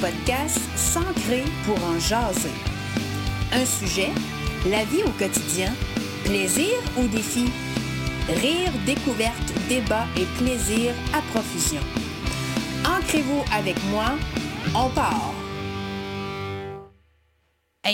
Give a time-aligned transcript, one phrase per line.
[0.00, 2.50] podcast S'ancrer pour en jaser.
[3.52, 4.08] Un sujet,
[4.66, 5.72] la vie au quotidien,
[6.24, 7.44] plaisir ou défi,
[8.28, 11.82] rire, découverte, débat et plaisir à profusion.
[12.86, 14.16] Ancrez-vous avec moi,
[14.74, 15.34] on part.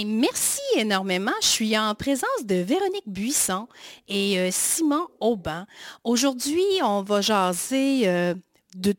[0.07, 1.33] merci énormément.
[1.41, 3.67] Je suis en présence de Véronique Buisson
[4.09, 5.67] et euh, Simon Aubin.
[6.05, 8.35] Aujourd'hui, on va jaser euh,
[8.77, 8.95] de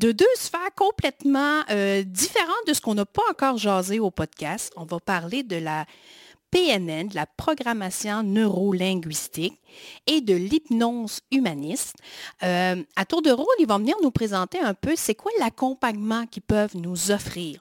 [0.00, 4.72] de deux sphères complètement euh, différentes de ce qu'on n'a pas encore jasé au podcast.
[4.76, 5.84] On va parler de la
[6.50, 9.60] PNN, de la programmation neurolinguistique
[10.06, 11.96] et de l'hypnose humaniste.
[12.42, 16.26] Euh, à tour de rôle, ils vont venir nous présenter un peu c'est quoi l'accompagnement
[16.26, 17.60] qu'ils peuvent nous offrir.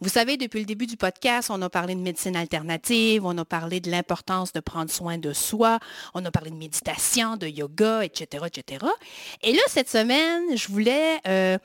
[0.00, 3.44] Vous savez, depuis le début du podcast, on a parlé de médecine alternative, on a
[3.44, 5.78] parlé de l'importance de prendre soin de soi,
[6.14, 8.86] on a parlé de méditation, de yoga, etc., etc.
[9.42, 11.20] Et là, cette semaine, je voulais...
[11.26, 11.58] Euh,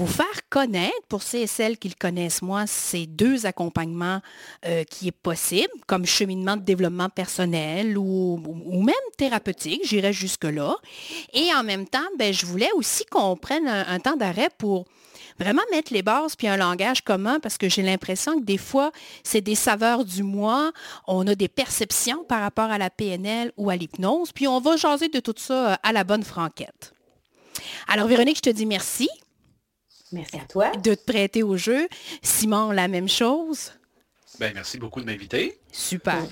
[0.00, 4.20] vous faire connaître, pour ceux et celles qui le connaissent moi, ces deux accompagnements
[4.64, 8.40] euh, qui est possible, comme cheminement de développement personnel ou,
[8.72, 10.74] même thérapeutique, j'irais jusque-là.
[11.34, 14.86] Et en même temps, ben, je voulais aussi qu'on prenne un, temps d'arrêt pour
[15.38, 18.92] vraiment mettre les bases puis un langage commun parce que j'ai l'impression que des fois,
[19.22, 20.72] c'est des saveurs du moi,
[21.06, 24.76] on a des perceptions par rapport à la PNL ou à l'hypnose, puis on va
[24.76, 26.94] jaser de tout ça euh, à la bonne franquette.
[27.86, 29.10] Alors Véronique, je te dis merci.
[30.12, 30.70] Merci à toi.
[30.76, 31.88] De te prêter au jeu.
[32.22, 33.72] Simon, la même chose.
[34.38, 35.58] Ben, merci beaucoup de m'inviter.
[35.72, 36.22] Super.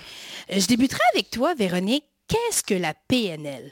[0.51, 2.05] Je débuterai avec toi, Véronique.
[2.27, 3.71] Qu'est-ce que la PNL?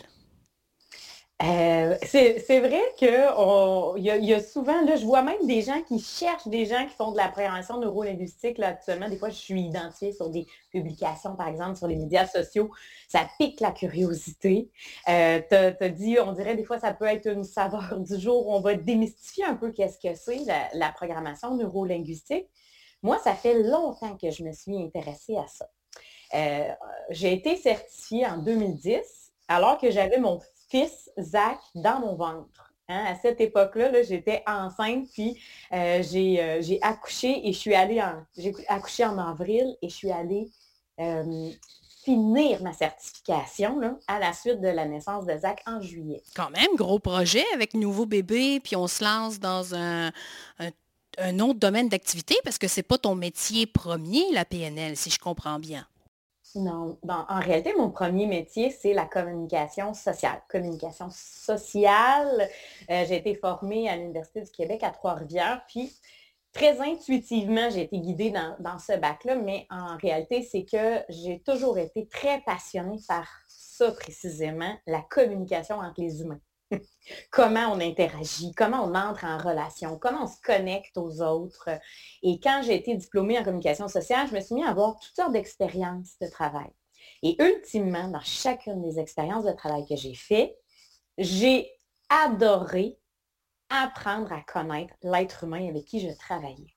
[1.42, 5.98] Euh, c'est vrai qu'il y, y, a souvent, là, je vois même des gens qui
[5.98, 9.11] cherchent des gens qui font de la préhension neurolinguistique là, actuellement.
[9.11, 12.70] Des fois, je suis identifiée sur des publications, par exemple, sur les médias sociaux.
[13.09, 14.70] Ça pique la curiosité.
[15.11, 15.43] Euh,
[15.78, 18.49] tu dit, on dirait des fois, ça peut être une saveur du jour.
[18.49, 20.41] On va démystifier un peu qu'est-ce que c'est
[20.72, 22.49] la, programmation neurolinguistique.
[23.03, 25.69] Moi, ça fait longtemps que je me suis intéressée à ça.
[26.34, 26.72] Euh,
[27.10, 29.00] j'ai été certifiée en 2010
[29.49, 32.72] alors que j'avais mon fils Zach dans mon ventre.
[32.88, 33.04] Hein.
[33.06, 35.38] À cette époque-là, j'étais enceinte, puis
[35.72, 38.22] euh, euh, j'ai, accouché et je suis allée en.
[38.37, 40.49] J'ai accouché en avril et je suis allée
[41.00, 41.50] euh,
[42.04, 46.22] finir ma certification à la suite de la naissance de Zach en juillet.
[46.34, 50.12] Quand même, gros projet avec nouveau bébé, puis on se lance dans un,
[51.19, 55.10] un autre domaine d'activité parce que ce n'est pas ton métier premier, la PNL, si
[55.10, 55.87] je comprends bien.
[56.56, 60.41] Non, en réalité, mon premier métier, c'est la communication sociale.
[60.49, 62.49] Communication sociale,
[62.91, 65.95] euh, j'ai été formée à l'Université du Québec à Trois-Rivières, puis
[66.53, 71.41] très intuitivement, j'ai été guidée dans, dans ce bac-là, mais en réalité, c'est que j'ai
[71.41, 76.41] toujours été très passionnée par ça précisément, la communication entre les humains.
[77.31, 81.69] comment on interagit, comment on entre en relation, comment on se connecte aux autres.
[82.22, 85.15] Et quand j'ai été diplômée en communication sociale, je me suis mis à avoir toutes
[85.15, 86.71] sortes d'expériences de travail.
[87.22, 90.56] Et ultimement, dans chacune des expériences de travail que j'ai fait,
[91.19, 91.71] j'ai
[92.09, 92.98] adoré
[93.69, 96.75] apprendre à connaître l'être humain avec qui je travaillais.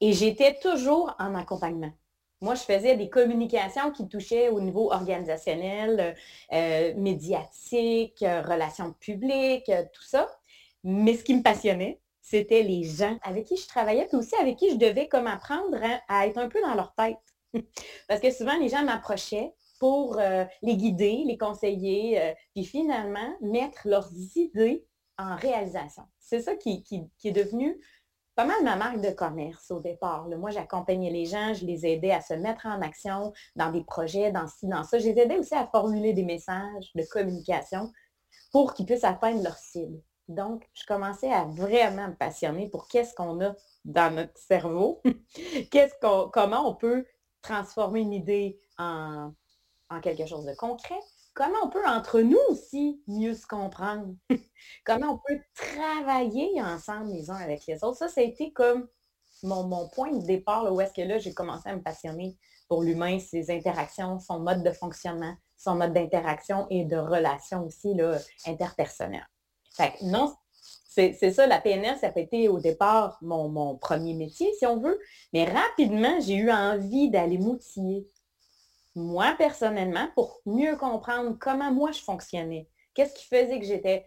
[0.00, 1.92] Et j'étais toujours en accompagnement.
[2.40, 6.14] Moi, je faisais des communications qui touchaient au niveau organisationnel,
[6.52, 10.28] euh, médiatique, euh, relations publiques, euh, tout ça.
[10.84, 14.56] Mais ce qui me passionnait, c'était les gens avec qui je travaillais, puis aussi avec
[14.56, 17.16] qui je devais comme apprendre à, être un peu dans leur tête.
[18.08, 20.20] Parce que souvent, les gens m'approchaient pour
[20.62, 24.84] les guider, les conseiller, puis finalement mettre leurs idées
[25.18, 26.02] en réalisation.
[26.18, 27.80] C'est ça qui, qui est devenu
[28.38, 30.28] pas mal ma marque de commerce au départ.
[30.28, 34.30] Moi, j'accompagnais les gens, je les aidais à se mettre en action dans des projets,
[34.30, 35.00] dans ci, dans ça.
[35.00, 37.92] Je les aidais aussi à formuler des messages de communication
[38.52, 40.00] pour qu'ils puissent atteindre leur cible.
[40.28, 45.02] Donc, je commençais à vraiment me passionner pour qu'est-ce qu'on a dans notre cerveau,
[45.72, 47.04] qu'est-ce qu'on, comment on peut
[47.42, 49.32] transformer une idée en,
[49.90, 51.00] en quelque chose de concret,
[51.38, 54.12] comment on peut entre nous aussi mieux se comprendre?
[54.84, 57.96] comment on peut travailler ensemble les uns avec les autres?
[57.96, 58.88] Ça, ça a été comme
[59.44, 62.36] mon, point de départ, où est-ce que là, j'ai commencé à me passionner
[62.68, 67.94] pour l'humain, ses interactions, son mode de fonctionnement, son mode d'interaction et de relation aussi
[67.94, 69.28] là, interpersonnelle.
[70.02, 70.34] Non,
[70.88, 74.80] c'est ça, la PNL, ça a été au départ mon, mon, premier métier, si on
[74.80, 74.98] veut,
[75.32, 78.08] mais rapidement, j'ai eu envie d'aller m'outiller
[78.98, 82.68] moi personnellement, pour mieux comprendre comment moi je fonctionnais.
[82.94, 84.04] Qu'est-ce qui faisait que j'étais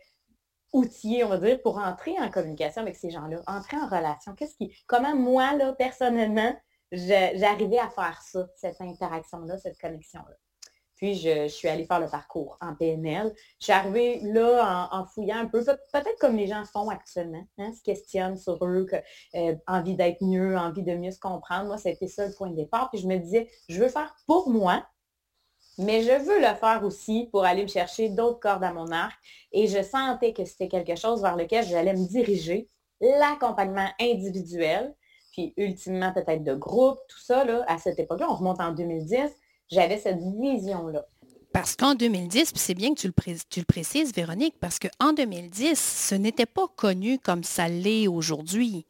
[0.74, 4.36] outillée, on va dire, pour entrer en communication avec ces gens-là, entrer en relation?
[4.36, 6.56] Qu'est-ce qui, comment moi, là, personnellement,
[6.92, 10.36] j'arrivais à faire ça, cette interaction-là, cette connexion-là?
[11.02, 13.34] Puis je, suis allée faire le parcours en PNL.
[13.60, 17.74] Je suis arrivée là en, fouillant un peu, peut-être comme les gens font actuellement, hein,
[17.74, 18.86] se questionnent sur eux,
[19.34, 21.66] euh, envie d'être mieux, envie de mieux se comprendre.
[21.66, 22.92] Moi, c'était ça le point de départ.
[22.92, 24.86] Puis je me disais, je veux faire pour moi,
[25.80, 29.18] mais je veux le faire aussi pour aller me chercher d'autres cordes à mon arc.
[29.52, 32.70] Et je sentais que c'était quelque chose vers lequel j'allais me diriger,
[33.00, 34.94] l'accompagnement individuel,
[35.32, 39.32] puis ultimement peut-être de groupe, tout ça, là, à cette époque-là, on remonte en 2010,
[39.72, 41.06] j'avais cette vision-là.
[41.54, 43.14] Parce qu'en 2010, c'est bien que tu le,
[43.50, 48.86] tu le, précises, Véronique, parce qu'en 2010, ce n'était pas connu comme ça l'est aujourd'hui.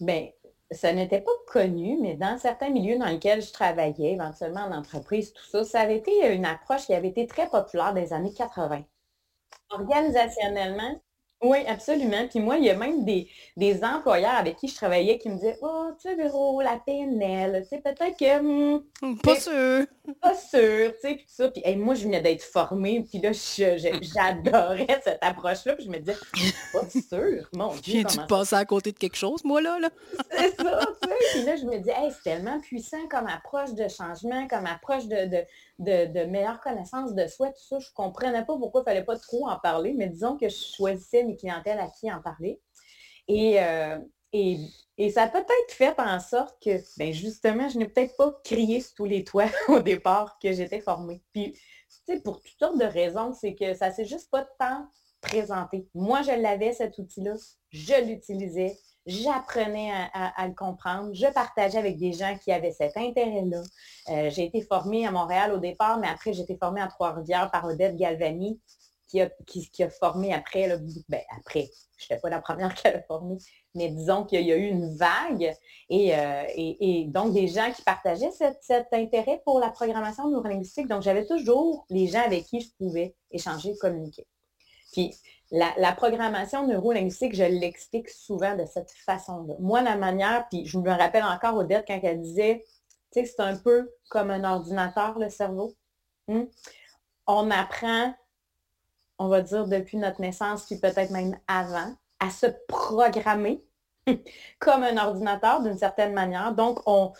[0.00, 0.28] Bien,
[0.72, 5.32] ça n'était pas connu, mais dans certains milieux dans lesquels je travaillais, éventuellement en entreprise,
[5.32, 8.32] tout ça, ça avait été une approche qui avait été très populaire dans les années
[8.32, 8.82] 80.
[9.70, 11.00] Organisationnellement,
[11.42, 12.26] oui, absolument.
[12.28, 15.58] Puis moi, il y a même des, employeurs avec qui je travaillais qui me disaient
[15.62, 18.40] Oh, tu sais, Véro, la PNL, tu sais, peut-être que.
[18.40, 19.86] Hmm, hmm, pas sûr.
[20.20, 21.48] Pas sûr, tu sais, puis ça.
[21.48, 25.74] Puis moi, je venais d'être formée, puis là, j'adorais cette approche-là.
[25.74, 26.16] Puis je me disais,
[26.72, 28.00] pas sûr, mon Dieu.
[28.00, 29.78] Viens-tu de passer à côté de quelque chose, moi, là?
[29.78, 29.90] là?
[30.30, 31.14] C'est ça, tu sais.
[31.32, 35.06] Puis là, je me dis, hey, c'est tellement puissant comme approche de changement, comme approche
[35.06, 35.44] de de,
[35.80, 37.78] meilleure connaissance de soi, tout ça.
[37.78, 40.48] Je ne comprenais pas pourquoi il ne fallait pas trop en parler, mais disons que
[40.48, 42.60] je choisissais mes clientèles à qui en parler.
[43.28, 43.98] Et, euh,
[44.32, 44.58] et,
[45.10, 48.94] ça a peut-être fait en sorte que, ben justement, je n'ai peut-être pas crié sur
[48.94, 51.22] tous les toits au départ que j'étais formée.
[51.32, 51.60] Puis, tu
[52.06, 54.86] sais, pour toutes sortes de raisons, c'est que ça ne s'est juste pas tant
[55.20, 55.88] présenté.
[55.94, 57.34] Moi, je l'avais, cet outil-là.
[57.70, 58.76] Je l'utilisais
[59.10, 63.62] j'apprenais à, le comprendre, je partageais avec des gens qui avaient cet intérêt-là.
[64.08, 67.50] Euh, j'ai été formée à Montréal au départ, mais après, j'ai été formée à Trois-Rivières
[67.50, 68.60] par Odette Galvani,
[69.08, 69.68] qui a, qui,
[69.98, 70.76] formé après, là,
[71.08, 73.38] ben, après, je n'étais pas la première qu'elle a formée,
[73.74, 75.54] mais disons qu'il y a eu une vague
[75.90, 80.86] euh, et, donc des gens qui partageaient cet intérêt pour la programmation neurolinguistique.
[80.86, 84.26] Donc, j'avais toujours les gens avec qui je pouvais échanger, communiquer.
[84.92, 85.14] Puis,
[85.50, 89.54] la, programmation neurolinguistique, je l'explique souvent de cette façon-là.
[89.58, 92.64] Moi, la manière, puis je me rappelle encore Odette quand elle disait,
[93.12, 95.74] tu sais, c'est un peu comme un ordinateur, le cerveau.
[96.28, 96.44] Hmm?
[97.26, 98.14] On apprend,
[99.18, 103.64] on va dire, depuis notre naissance, puis peut-être même avant, à se programmer
[104.60, 106.54] comme un ordinateur d'une certaine manière.
[106.54, 107.12] Donc, on,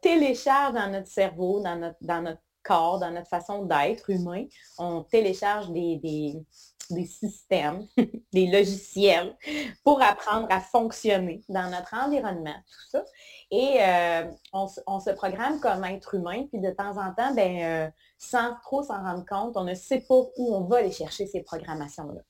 [0.00, 4.46] télécharge dans notre cerveau, dans notre, dans notre corps, dans notre façon d'être humain,
[4.78, 6.36] on télécharge des
[7.06, 7.86] systèmes,
[8.32, 9.36] des logiciels
[9.84, 13.04] pour apprendre à fonctionner dans notre environnement, tout ça.
[13.50, 17.90] Et euh, on, se programme comme être humain, puis de temps en temps, ben, euh,
[18.18, 21.42] sans trop s'en rendre compte, on ne sait pas où on va aller chercher ces
[21.42, 22.20] programmations-là.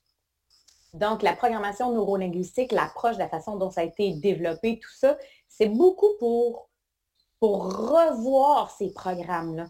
[0.94, 5.16] Donc, la programmation neurolinguistique, l'approche la façon dont ça a été développé, tout ça,
[5.48, 6.68] c'est beaucoup pour,
[7.40, 9.68] pour revoir ces programmes-là.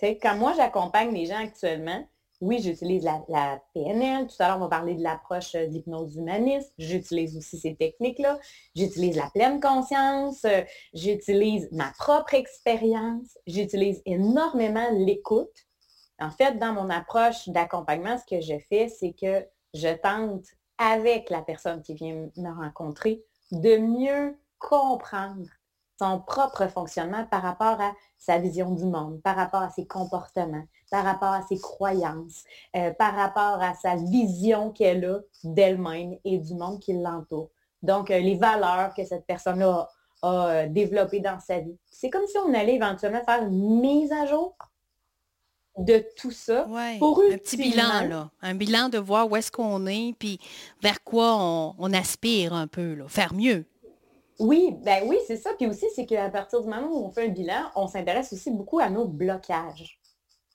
[0.00, 2.04] Quand moi, j'accompagne les gens actuellement,
[2.42, 4.26] oui, j'utilise la, PNL.
[4.26, 6.74] Tout à l'heure, on va parler de l'approche euh, d'hypnose humaniste.
[6.76, 8.36] J'utilise aussi ces techniques-là.
[8.74, 10.44] J'utilise la pleine conscience.
[10.44, 10.62] Euh,
[10.92, 13.38] j'utilise ma propre expérience.
[13.46, 15.54] J'utilise énormément l'écoute.
[16.18, 20.44] En fait, dans mon approche d'accompagnement, ce que je fais, c'est que je tente
[20.78, 23.22] avec la personne qui vient me rencontrer
[23.52, 25.46] de mieux comprendre
[26.00, 30.64] son propre fonctionnement par rapport à sa vision du monde, par rapport à ses comportements,
[30.92, 32.44] par rapport à ses croyances,
[32.76, 37.48] euh, par rapport à sa vision qu'elle a d'elle-même et du monde qui l'entoure.
[37.82, 39.88] Donc, euh, les valeurs que cette personne-là
[40.20, 41.78] a, euh, développées dans sa vie.
[41.90, 44.54] C'est comme si on allait éventuellement faire une mise à jour
[45.78, 46.66] de tout ça
[46.98, 50.38] pour un petit bilan là, un bilan de voir où est-ce qu'on est puis
[50.82, 51.38] vers quoi
[51.78, 53.64] on, aspire un peu là, faire mieux.
[54.38, 55.52] Oui, ben oui, c'est ça.
[55.56, 58.50] Puis aussi, c'est qu'à partir du moment où on fait un bilan, on s'intéresse aussi
[58.50, 60.01] beaucoup à nos blocages.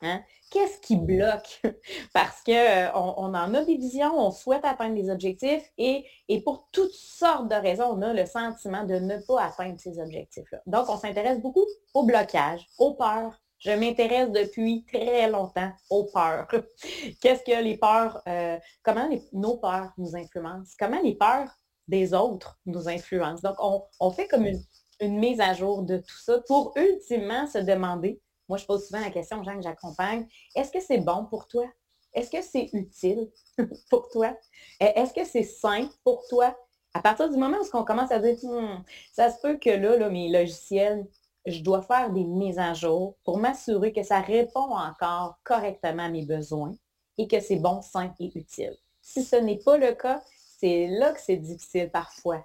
[0.02, 0.22] Hein?
[0.52, 1.62] Qu'est-ce qui bloque?
[2.14, 6.42] Parce qu'on euh, on en a des visions, on souhaite atteindre des objectifs et, et,
[6.42, 10.62] pour toutes sortes de raisons, on a le sentiment de ne pas atteindre ces objectifs-là.
[10.66, 13.34] Donc, on s'intéresse beaucoup aux blocages, aux peurs.
[13.60, 16.48] Je m'intéresse depuis très longtemps aux peurs.
[17.22, 20.76] Qu'est-ce que les peurs, euh, comment nos peurs nous influencent?
[20.80, 21.50] Comment les peurs
[21.88, 23.42] des autres nous influencent?
[23.42, 23.58] Donc,
[24.00, 28.58] on, fait comme une, mise à jour de tout ça pour ultimement se demander, moi
[28.58, 31.66] je pose souvent la question aux gens que j'accompagne, est-ce que c'est bon pour toi?
[32.14, 33.30] Est-ce que c'est utile
[33.90, 34.36] pour toi?
[34.80, 36.58] Est-ce que c'est sain pour toi?
[36.94, 39.98] À partir du moment où on commence à dire, hmm, ça se peut que là,
[39.98, 41.06] là, mes logiciels,
[41.46, 46.10] je dois faire des mises à jour pour m'assurer que ça répond encore correctement à
[46.10, 46.76] mes besoins
[47.18, 48.76] et que c'est bon, sain et utile.
[49.02, 50.24] Si ce n'est pas le cas,
[50.60, 52.44] c'est là que c'est difficile parfois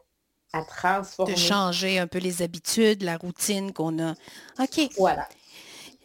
[0.52, 1.32] à transformer.
[1.32, 4.12] De changer un peu les habitudes, la routine qu'on a.
[4.60, 4.90] OK.
[4.98, 5.26] Voilà.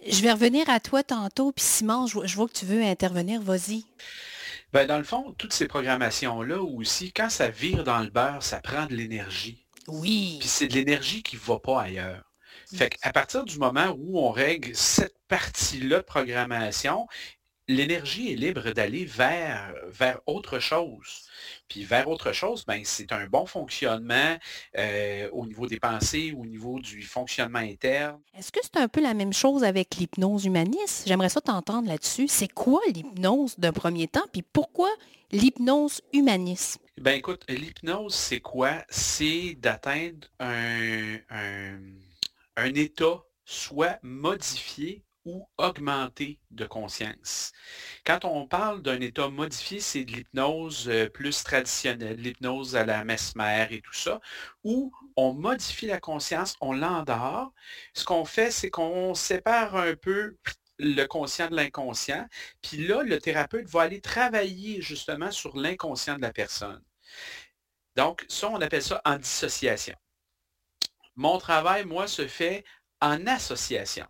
[0.06, 3.86] Je vais revenir à toi tantôt, puis Simon, je, vois que tu veux intervenir, vas-y.
[4.74, 8.60] Ben, dans le fond, toutes ces programmations-là aussi, quand ça vire dans le beurre, ça
[8.60, 9.66] prend de l'énergie.
[9.88, 10.38] Oui.
[10.40, 12.24] Puis c'est de l'énergie qui ne va pas ailleurs.
[12.76, 17.08] Fait qu'à partir du moment où on règle cette partie-là de programmation,
[17.68, 21.28] l'énergie est libre d'aller vers, vers autre chose.
[21.68, 24.38] Puis vers autre chose, ben, c'est un bon fonctionnement
[24.78, 28.20] euh, au niveau des pensées, au niveau du fonctionnement interne.
[28.38, 31.04] Est-ce que c'est un peu la même chose avec l'hypnose humaniste?
[31.06, 32.28] J'aimerais ça t'entendre là-dessus.
[32.28, 34.26] C'est quoi l'hypnose d'un premier temps?
[34.32, 34.90] Puis pourquoi
[35.32, 36.80] l'hypnose humaniste?
[36.98, 38.84] Ben écoute, l'hypnose, c'est quoi?
[38.90, 41.80] C'est d'atteindre un, un,
[42.56, 47.52] un état soit modifié ou augmenté de conscience.
[48.06, 53.04] Quand on parle d'un état modifié, c'est de l'hypnose euh, plus traditionnelle, l'hypnose à la
[53.04, 54.22] mesmer et tout ça,
[54.64, 57.52] où on modifie la conscience, on l'endort.
[57.94, 60.38] Ce qu'on fait, c'est qu'on sépare un peu
[60.80, 62.26] le conscient de l'inconscient.
[62.62, 66.82] Puis là, le thérapeute va aller travailler justement sur l'inconscient de la personne.
[67.98, 69.96] Donc, ça, on appelle ça en dissociation.
[71.16, 72.64] Mon travail, moi, se fait
[73.02, 74.06] en association.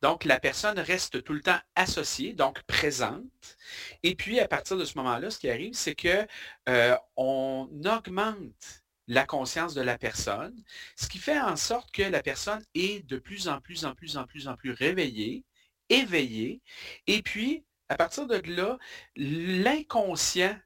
[0.00, 3.56] Donc, la personne reste tout le temps associée, donc présente.
[4.02, 6.26] Et puis, à partir de ce moment-là, ce qui arrive, c'est qu'on
[6.68, 10.54] euh, augmente la conscience de la personne,
[10.96, 14.16] ce qui fait en sorte que la personne est de plus en plus, en plus,
[14.16, 15.44] en plus, en plus réveillée,
[15.88, 16.60] éveillée.
[17.06, 18.78] Et puis, à partir de là,
[19.16, 20.56] l'inconscient,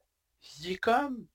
[0.58, 1.26] il est comme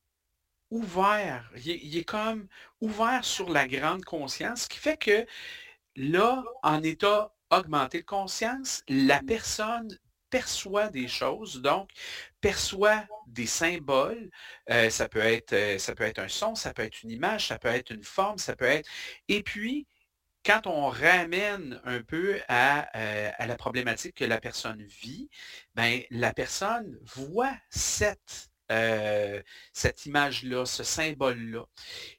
[0.69, 2.47] ouvert, il est, comme
[2.81, 5.25] ouvert sur la grande conscience, ce qui fait que
[5.95, 9.97] là, en état augmenter de conscience, la personne
[10.29, 11.89] perçoit des choses, donc
[12.41, 14.29] perçoit des symboles.
[14.69, 17.47] Euh, ça, peut être, euh, ça peut être un son, ça peut être une image,
[17.47, 18.89] ça peut être une forme, ça peut être...
[19.27, 19.87] Et puis,
[20.45, 25.29] quand on ramène un peu à, euh, la problématique que la personne vit,
[25.75, 28.49] ben, la personne voit cette,
[29.71, 31.65] cette image-là, ce symbole-là.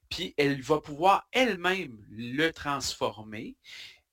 [0.09, 3.57] Puis elle va pouvoir elle-même le transformer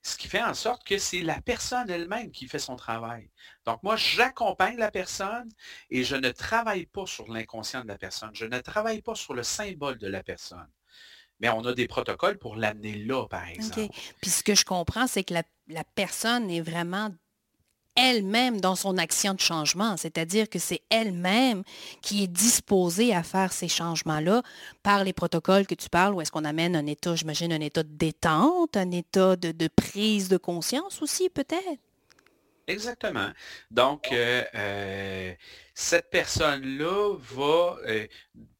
[0.06, 3.28] ce qui fait en sorte que c'est la personne elle-même qui fait son travail.
[3.64, 5.48] Donc moi, j'accompagne la personne
[5.90, 8.30] et je ne travaille pas sur l'inconscient de la personne.
[8.32, 10.68] Je ne travaille pas sur le symbole de la personne.
[11.40, 13.80] Mais on a des protocoles pour l'amener là, par exemple.
[13.80, 14.14] OK.
[14.20, 17.10] Puis ce que je comprends, c'est que la, la personne est vraiment
[17.96, 21.62] elle-même dans son action de changement, c'est-à-dire que c'est elle-même
[22.02, 24.42] qui est disposée à faire ces changements-là
[24.82, 27.82] par les protocoles que tu parles, où est-ce qu'on amène un état, j'imagine, un état
[27.82, 31.80] de détente, un état de, prise de conscience aussi, peut-être?
[32.66, 33.30] Exactement.
[33.70, 35.34] Donc, euh, euh,
[35.78, 38.06] cette personne-là va, euh,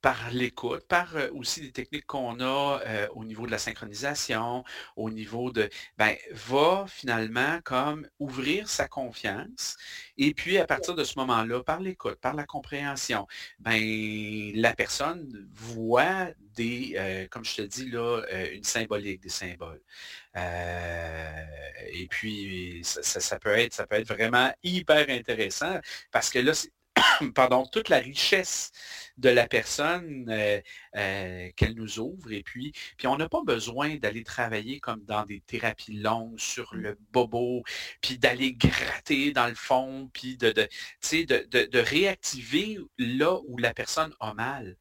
[0.02, 2.80] par l'écoute, par aussi des techniques qu'on a
[3.14, 4.64] au niveau de la synchronisation,
[4.96, 9.76] au niveau de, ben, va finalement comme ouvrir sa confiance.
[10.18, 13.26] Et puis, à partir de ce moment-là, par l'écoute, par la compréhension,
[13.58, 19.82] ben, la personne voit des, comme je te dis là, une symbolique, des symboles.
[20.36, 25.80] et puis, ça, peut être, ça peut être vraiment hyper intéressant
[26.12, 26.52] parce que là,
[27.34, 28.72] pardon, toute la richesse
[29.16, 30.60] de la personne euh,
[30.96, 32.32] euh, qu'elle nous ouvre.
[32.32, 36.74] Et puis, puis on n'a pas besoin d'aller travailler comme dans des thérapies longues sur
[36.74, 36.78] mmh.
[36.78, 37.62] le bobo,
[38.00, 40.68] puis d'aller gratter dans le fond, puis de, de,
[41.02, 44.76] de, de réactiver là où la personne a mal.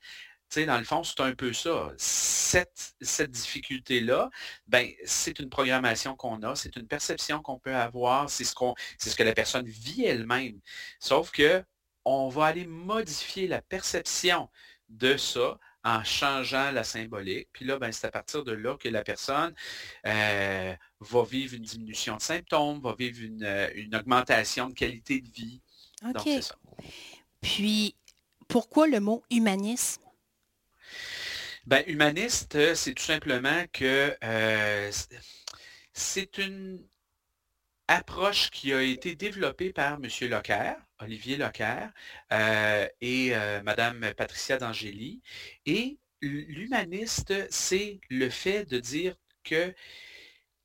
[0.50, 1.92] sais, dans le fond, c'est un peu ça.
[1.98, 4.30] Cette, cette difficulté-là,
[4.68, 8.76] ben, c'est une programmation qu'on a, c'est une perception qu'on peut avoir, c'est ce, qu'on,
[8.98, 10.60] c'est ce que la personne vit elle-même.
[11.00, 11.64] Sauf que
[12.06, 14.50] on va aller modifier la perception
[14.90, 17.50] de ça en changeant la symbolique.
[17.54, 19.54] Puis là, ben, c'est à partir de là que la personne
[20.08, 25.30] euh, va vivre une diminution de symptômes, va vivre une, euh, augmentation de qualité de
[25.30, 25.62] vie.
[26.04, 26.28] OK.
[27.42, 27.96] Puis,
[28.48, 30.02] pourquoi le mot humanisme?
[31.68, 34.92] Ben, humaniste, c'est tout simplement que euh,
[35.94, 36.84] c'est une
[37.88, 40.08] approche qui a été développée par M.
[40.30, 41.88] Locker, Olivier Locker,
[42.32, 45.22] euh, et euh, Mme Patricia D'Angeli.
[45.65, 49.74] Et l'humaniste, c'est le fait de dire que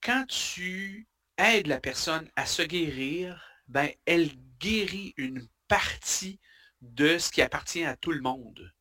[0.01, 6.41] quand tu aides la personne à se guérir, ben, elle guérit une partie
[6.81, 8.73] de ce qui appartient à tout le monde.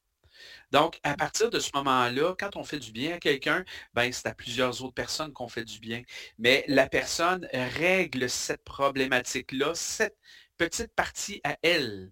[0.72, 4.28] Donc, à partir de ce moment-là, quand on fait du bien à quelqu'un, ben, c'est
[4.28, 6.04] à plusieurs autres personnes qu'on fait du bien.
[6.38, 10.18] Mais la personne règle cette problématique-là, cette
[10.58, 12.12] petite partie à elle.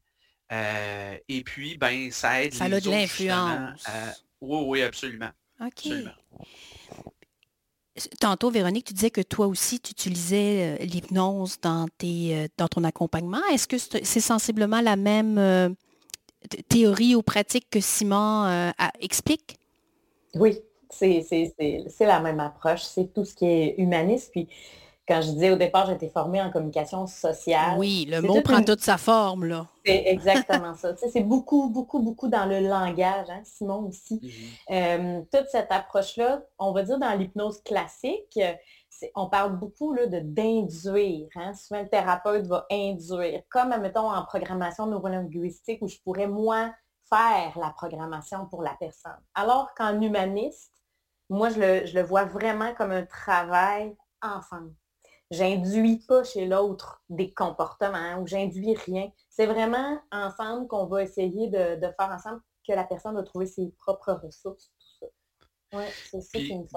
[0.52, 3.88] Euh, et puis, ben, ça aide ça les a de l'influence.
[4.42, 5.30] Oui, oui, absolument.
[5.62, 5.90] OK.
[8.20, 13.44] Tantôt, Véronique, tu disais que toi aussi, tu utilisais l'hypnose dans, tes, dans ton accompagnement.
[13.52, 15.76] Est-ce que c'est sensiblement la même
[16.70, 19.58] théorie ou pratique que Simon explique?
[20.36, 21.26] Oui, c'est
[22.00, 22.82] la même approche.
[22.82, 24.32] C'est tout ce qui est humaniste.
[24.32, 24.48] Puis
[25.08, 27.78] quand je disais au départ, j'étais formée en communication sociale.
[27.78, 29.68] Oui, le mot prend toute sa forme, là.
[29.86, 30.96] C'est exactement ça.
[30.98, 34.16] c'est beaucoup, beaucoup, beaucoup dans le langage, hein, Simon aussi.
[34.16, 34.72] Mm-hmm.
[34.72, 38.38] Euh, toute cette approche-là, on va dire dans l'hypnose classique,
[39.16, 41.30] on parle beaucoup de d'induire.
[41.36, 41.54] Hein.
[41.54, 43.42] Souvent, le thérapeute va induire.
[43.50, 46.74] Comme, mettons, en programmation neurolinguistique, où je pourrais, moi,
[47.10, 49.20] faire la programmation pour la personne.
[49.34, 50.74] Alors qu'en humaniste,
[51.30, 54.74] moi, je le, vois vraiment comme un travail ensemble.
[55.30, 59.12] J'induis pas chez l'autre des comportements ou j'induis rien.
[59.30, 63.74] C'est vraiment ensemble qu'on va essayer de, faire ensemble que la personne va trouver ses
[63.78, 64.72] propres ressources.
[65.74, 65.92] Ouais,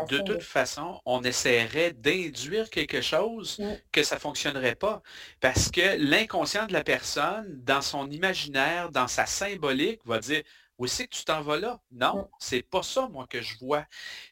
[0.08, 5.00] de toute façon, on essaierait d'induire quelque chose que ça ne fonctionnerait pas.
[5.40, 10.42] Parce que l'inconscient de la personne, dans son imaginaire, dans sa symbolique, va dire
[10.78, 11.80] Où c'est que tu t'en vas là?
[11.92, 13.86] Non, c'est pas ça, moi, que je vois.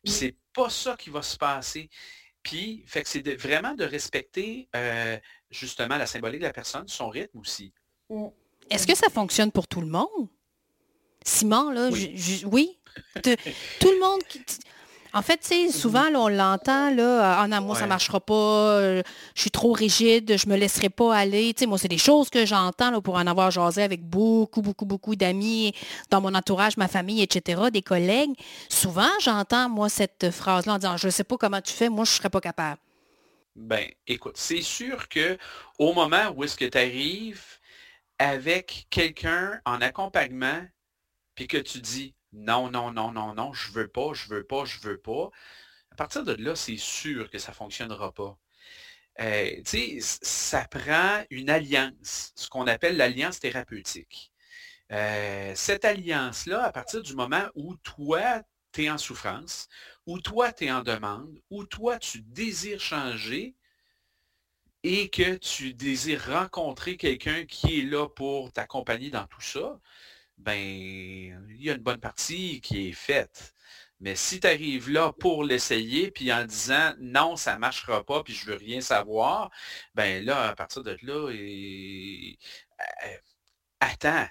[0.04, 1.88] c'est pas ça qui va se passer.
[2.42, 5.18] Puis, fait que c'est vraiment de respecter euh,
[5.50, 7.72] justement la symbolique de la personne, son rythme aussi.
[8.70, 10.28] Est-ce que ça fonctionne pour tout le monde?
[11.24, 12.42] Simon, là, oui.
[12.50, 12.77] oui?
[13.23, 14.40] Tout le monde qui.
[15.14, 19.02] En fait, sais, souvent, on l'entend, là, ah non, moi, ça ne marchera pas, euh,
[19.35, 21.55] je suis trop rigide, je ne me laisserai pas aller.
[21.67, 25.73] Moi, c'est des choses que j'entends pour en avoir jasé avec beaucoup, beaucoup, beaucoup d'amis
[26.11, 28.33] dans mon entourage, ma famille, etc., des collègues.
[28.69, 32.05] Souvent, j'entends, moi, cette phrase-là en disant, je ne sais pas comment tu fais, moi,
[32.05, 32.78] je ne serais pas capable.
[33.57, 35.38] Ben, écoute, c'est sûr que
[35.78, 37.43] au moment où est-ce que tu arrives
[38.19, 40.61] avec quelqu'un en accompagnement,
[41.35, 44.64] puis que tu dis, non, non, non, non, non, je veux pas, je veux pas,
[44.64, 45.30] je veux pas.
[45.90, 48.38] À partir de là, c'est sûr que ça ne fonctionnera pas.
[49.20, 49.62] Euh,
[50.00, 54.32] ça prend une alliance, ce qu'on appelle l'alliance thérapeutique.
[54.93, 59.69] Euh, cette alliance-là, à partir du moment où toi, tu es en souffrance,
[60.06, 63.56] où toi, tu es en demande, où toi, tu désires changer
[64.82, 69.80] et que tu désires rencontrer quelqu'un qui est là pour t'accompagner dans tout ça,
[70.38, 73.54] ben, il y a une bonne partie qui est faite.
[74.00, 78.22] Mais si tu arrives là pour l'essayer, puis en disant non, ça ne marchera pas,
[78.22, 79.50] puis je veux rien savoir,
[79.94, 83.16] ben là, à partir de là, euh,
[83.80, 84.28] attends.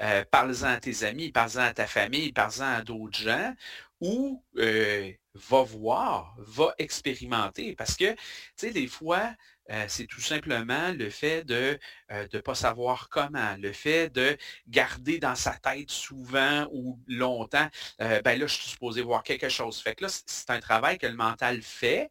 [0.00, 3.54] Euh, parle-en à tes amis, parle-en à ta famille, parle-en à d'autres gens,
[4.00, 7.74] ou euh, va voir, va expérimenter.
[7.76, 8.18] Parce que, tu
[8.56, 9.34] sais, des fois,
[9.70, 11.78] euh, c'est tout simplement le fait de
[12.10, 14.36] ne euh, pas savoir comment, le fait de
[14.68, 17.68] garder dans sa tête souvent ou longtemps,
[18.02, 19.80] euh, ben là, je suis supposé voir quelque chose.
[19.80, 22.10] Fait que là, c'est un travail que le mental fait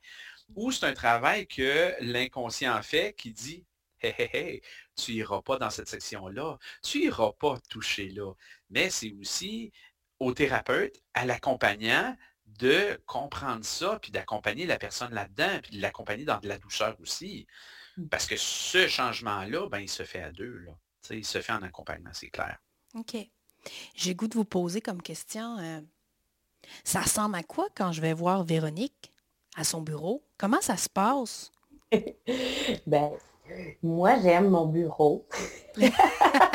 [0.56, 3.66] ou c'est un travail que l'inconscient fait qui dit
[4.02, 4.62] Hé, hé, hé,
[4.98, 8.34] tu n'iras pas dans cette section-là, tu n'iras pas toucher là.
[8.70, 9.72] Mais c'est aussi
[10.20, 16.26] au thérapeute, à l'accompagnant, de comprendre ça, puis d'accompagner la personne là-dedans, puis de l'accompagner
[16.26, 17.48] dans de la douceur aussi.
[17.98, 18.08] Mmh.
[18.08, 20.58] Parce que ce changement-là, ben, il se fait à deux.
[20.60, 20.72] Là.
[21.12, 22.58] il se fait en accompagnement, c'est clair.
[22.96, 23.18] OK.
[23.96, 25.82] J'ai goût de vous poser comme question, euh,
[26.84, 29.14] ça ressemble à quoi quand je vais voir Véronique
[29.56, 30.24] à son bureau?
[30.38, 31.52] Comment ça se passe?
[32.88, 33.12] ben,
[33.82, 35.28] moi, j'aime mon bureau.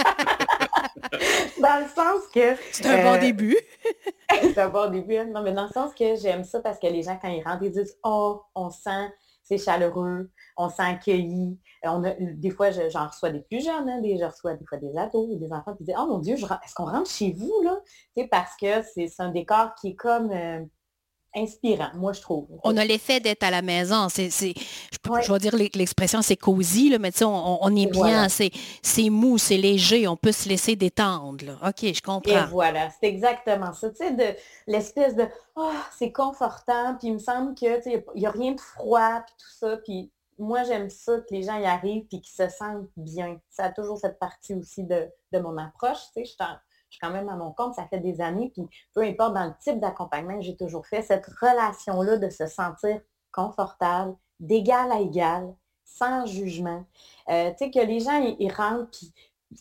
[1.60, 2.56] dans le sens que...
[2.72, 3.56] C'est un bon euh, début.
[4.30, 5.18] c'est un bon début.
[5.26, 7.62] Non, mais dans le sens que j'aime ça parce que les gens, quand ils rentrent,
[7.64, 9.12] ils disent Oh, on sent,
[9.42, 11.58] c'est chaleureux, on sent accueilli.
[11.84, 14.96] On des fois, j'en reçois des plus jeunes, hein, des, je reçois des fois des
[14.96, 17.78] ados ou des enfants qui disent Oh mon Dieu, est-ce qu'on rentre chez vous, là?
[18.30, 20.30] parce que c'est un décor qui est comme.
[20.30, 20.64] Euh,
[21.34, 22.46] inspirant, moi, je trouve.
[22.64, 24.08] On a l'effet d'être à la maison.
[24.08, 28.50] C'est, je, vais dire l'expression, c'est cosy, là, mais on, on, est bien, c'est,
[29.10, 31.58] mou, c'est léger, on peut se laisser détendre.
[31.64, 32.44] OK, je comprends.
[32.44, 33.90] Et voilà, c'est exactement ça.
[33.90, 34.36] Tu sais, de
[34.66, 38.60] l'espèce de oh, c'est confortant, puis il me semble que il n'y a, rien de
[38.60, 39.76] froid, puis tout ça.
[39.78, 43.40] Puis moi, j'aime ça que les gens y arrivent puis qu'ils se sentent bien.
[43.50, 45.98] Ça a toujours cette partie aussi de, mon approche.
[46.14, 46.36] Tu sais, je
[46.90, 49.44] je suis quand même à mon compte, ça fait des années, puis peu importe dans
[49.44, 53.00] le type d'accompagnement que j'ai toujours fait, cette relation-là de se sentir
[53.32, 56.84] confortable, d'égal à égal, sans jugement.
[57.28, 59.12] Euh, tu sais, que les gens, ils, rentrent, puis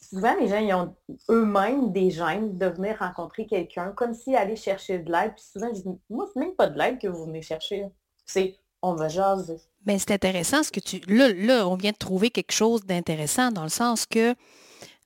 [0.01, 0.95] souvent, les gens, ils ont
[1.29, 5.33] eux-mêmes des gènes de venir rencontrer quelqu'un, comme si aller chercher de l'aide.
[5.35, 7.85] Puis souvent, je dis, moi, c'est même pas de l'aide que vous venez chercher.
[8.25, 9.59] C'est, on va jaser.
[9.85, 10.99] Mais c'est intéressant ce que tu...
[11.07, 14.35] Là, là, on vient de trouver quelque chose d'intéressant dans le sens que...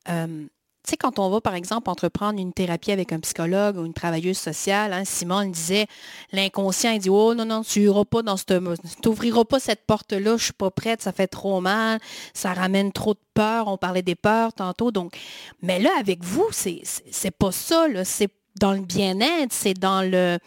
[0.09, 0.47] Euh,
[0.91, 4.37] sais, quand on va, par exemple, entreprendre une thérapie avec un psychologue ou une travailleuse
[4.37, 5.87] sociale, hein, Simone disait,
[6.31, 10.43] l'inconscient, il dit, oh non, non, tu n'ouvriras pas dans cette, pas cette porte-là, je
[10.43, 11.99] suis pas prête, ça fait trop mal,
[12.33, 13.67] ça ramène trop de peur.
[13.67, 14.91] On parlait des peurs tantôt.
[14.91, 15.17] Donc,
[15.61, 20.37] mais là, avec vous, c'est, c'est pas ça, c'est dans le bien-être, c'est dans le,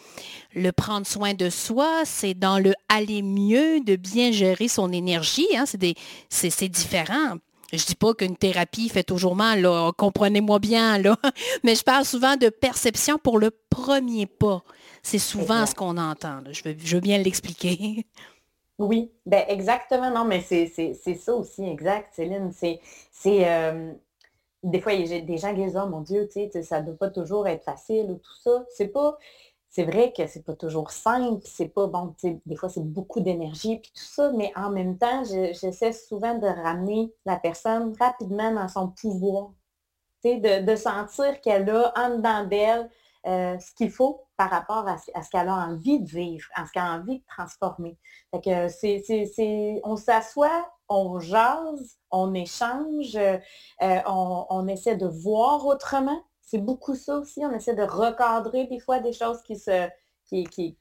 [0.72, 5.48] prendre soin de soi, c'est dans le aller mieux, de bien gérer son énergie.
[5.57, 5.64] Hein,
[6.28, 7.37] c'est différent.
[7.72, 11.16] Je dis pas qu'une thérapie fait toujours mal, comprenez-moi bien, là.
[11.64, 14.62] mais je parle souvent de perception pour le premier pas.
[15.03, 16.40] C'est souvent ce qu'on entend.
[16.50, 18.07] Je, veux, je, veux, bien l'expliquer.
[18.79, 20.66] Oui, ben exactement, non, mais c'est
[21.14, 22.50] ça aussi, exact, Céline.
[22.53, 22.81] C'est
[23.48, 23.92] euh,
[24.64, 26.81] des fois, il y a des gens qui disent Oh mon Dieu, tu sais, ça
[26.81, 28.64] ne doit pas toujours être facile ou tout ça.
[28.70, 29.16] C'est pas.
[29.74, 33.78] C'est vrai que c'est pas toujours simple, c'est pas bon, des fois c'est beaucoup d'énergie
[33.78, 38.68] puis tout ça, mais en même temps, j'essaie souvent de ramener la personne rapidement dans
[38.68, 39.50] son pouvoir.
[40.24, 42.88] De, de sentir qu'elle a en dedans d'elle
[43.26, 46.72] euh, ce qu'il faut par rapport à, ce qu'elle a envie de vivre, à ce
[46.72, 47.98] qu'elle a envie de transformer.
[48.68, 53.38] c'est, on s'assoit, on jase, on échange, euh,
[54.06, 56.22] on, essaie de voir autrement.
[56.44, 57.44] C'est beaucoup ça aussi.
[57.44, 59.88] On essaie de recadrer des fois des choses qui se
[60.26, 60.78] qui, qui,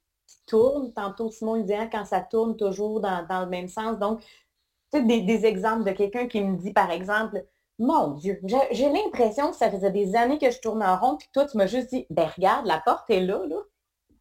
[0.48, 0.94] tournent.
[0.94, 3.98] Tantôt, Simon disait hein, quand ça tourne toujours dans, le même sens.
[4.00, 4.22] Donc,
[4.92, 7.46] des, des exemples de quelqu'un qui me dit, par exemple,
[7.80, 8.40] mon Dieu,
[8.72, 11.58] j'ai l'impression que ça faisait des années que je tourne en rond, puis toi, tu
[11.58, 13.58] m'as juste dit, ben regarde, la porte est là, là.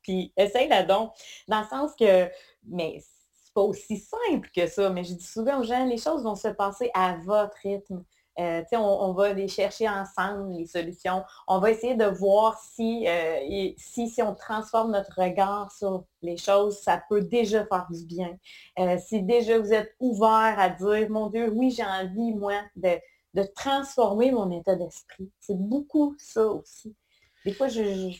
[0.02, 1.12] Puis essaye-la donc.
[1.48, 2.28] Dans le sens que,
[2.64, 2.98] mais
[3.34, 6.34] c'est pas aussi simple que ça, mais je dis souvent aux gens, les choses vont
[6.34, 8.04] se passer à votre rythme.
[8.38, 11.22] Euh, on, va les chercher ensemble, les solutions.
[11.46, 16.38] On va essayer de voir si, euh, si, si, on transforme notre regard sur les
[16.38, 18.38] choses, ça peut déjà faire du bien.
[18.78, 22.98] Euh, si déjà vous êtes ouvert à dire, mon Dieu, oui, j'ai envie, moi, de,
[23.34, 25.30] de transformer mon état d'esprit.
[25.38, 26.96] C'est beaucoup ça aussi.
[27.44, 27.82] Des fois, je...
[27.84, 28.18] je,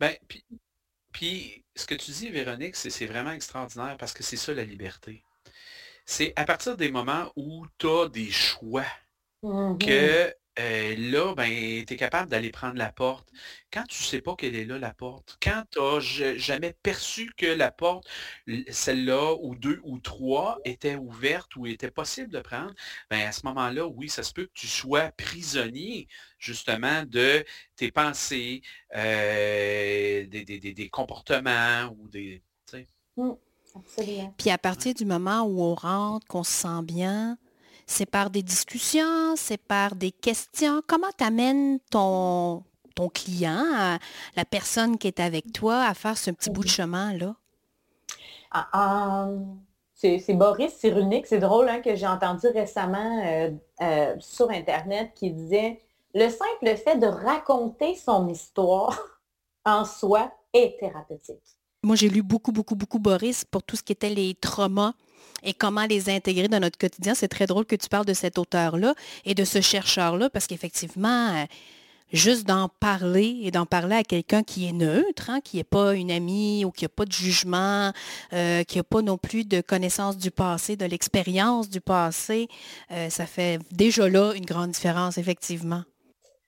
[0.00, 0.44] Ben, puis,
[1.12, 5.25] puis, ce que tu dis, Véronique, c'est vraiment extraordinaire parce que c'est ça la liberté.
[6.06, 8.86] C'est à partir des moments où tu as des choix
[9.42, 9.78] mm-hmm.
[9.78, 13.28] que euh, là, ben, tu es capable d'aller prendre la porte.
[13.70, 16.00] Quand tu ne sais pas quelle est là la porte, quand tu n'as
[16.36, 18.08] jamais perçu que la porte,
[18.70, 22.72] celle-là, ou deux ou trois, était ouverte ou était possible de prendre,
[23.10, 27.44] ben, à ce moment-là, oui, ça se peut que tu sois prisonnier justement de
[27.76, 28.62] tes pensées,
[28.94, 32.42] euh, des, comportements ou des...
[34.38, 37.38] Puis à partir du moment où on rentre, qu'on se sent bien,
[37.86, 40.82] c'est par des discussions, c'est par des questions.
[40.86, 43.98] Comment tu amènes ton, ton client,
[44.34, 47.36] la personne qui est avec toi, à faire ce petit bout de chemin-là?
[48.50, 49.28] Ah, ah,
[49.94, 53.50] c'est Boris Cyrulnik, c'est drôle hein, que j'ai entendu récemment euh,
[53.82, 55.80] euh, sur Internet qui disait
[56.14, 58.98] le simple fait de raconter son histoire
[59.64, 61.55] en soi est thérapeutique.
[61.86, 64.94] Moi, j'ai lu beaucoup, beaucoup, beaucoup Boris pour tout ce qui était les traumas
[65.44, 67.14] et comment les intégrer dans notre quotidien.
[67.14, 71.28] C'est très drôle que tu parles de cet auteur-là et de ce chercheur-là parce qu'effectivement,
[71.28, 71.44] euh,
[72.12, 75.94] juste d'en parler et d'en parler à quelqu'un qui est neutre, hein, qui n'est pas
[75.94, 77.92] une amie ou qui n'a pas de jugement,
[78.32, 82.48] euh, qui n'a pas non plus de connaissance du passé, de l'expérience du passé,
[82.90, 85.84] euh, ça fait déjà là une grande différence, effectivement.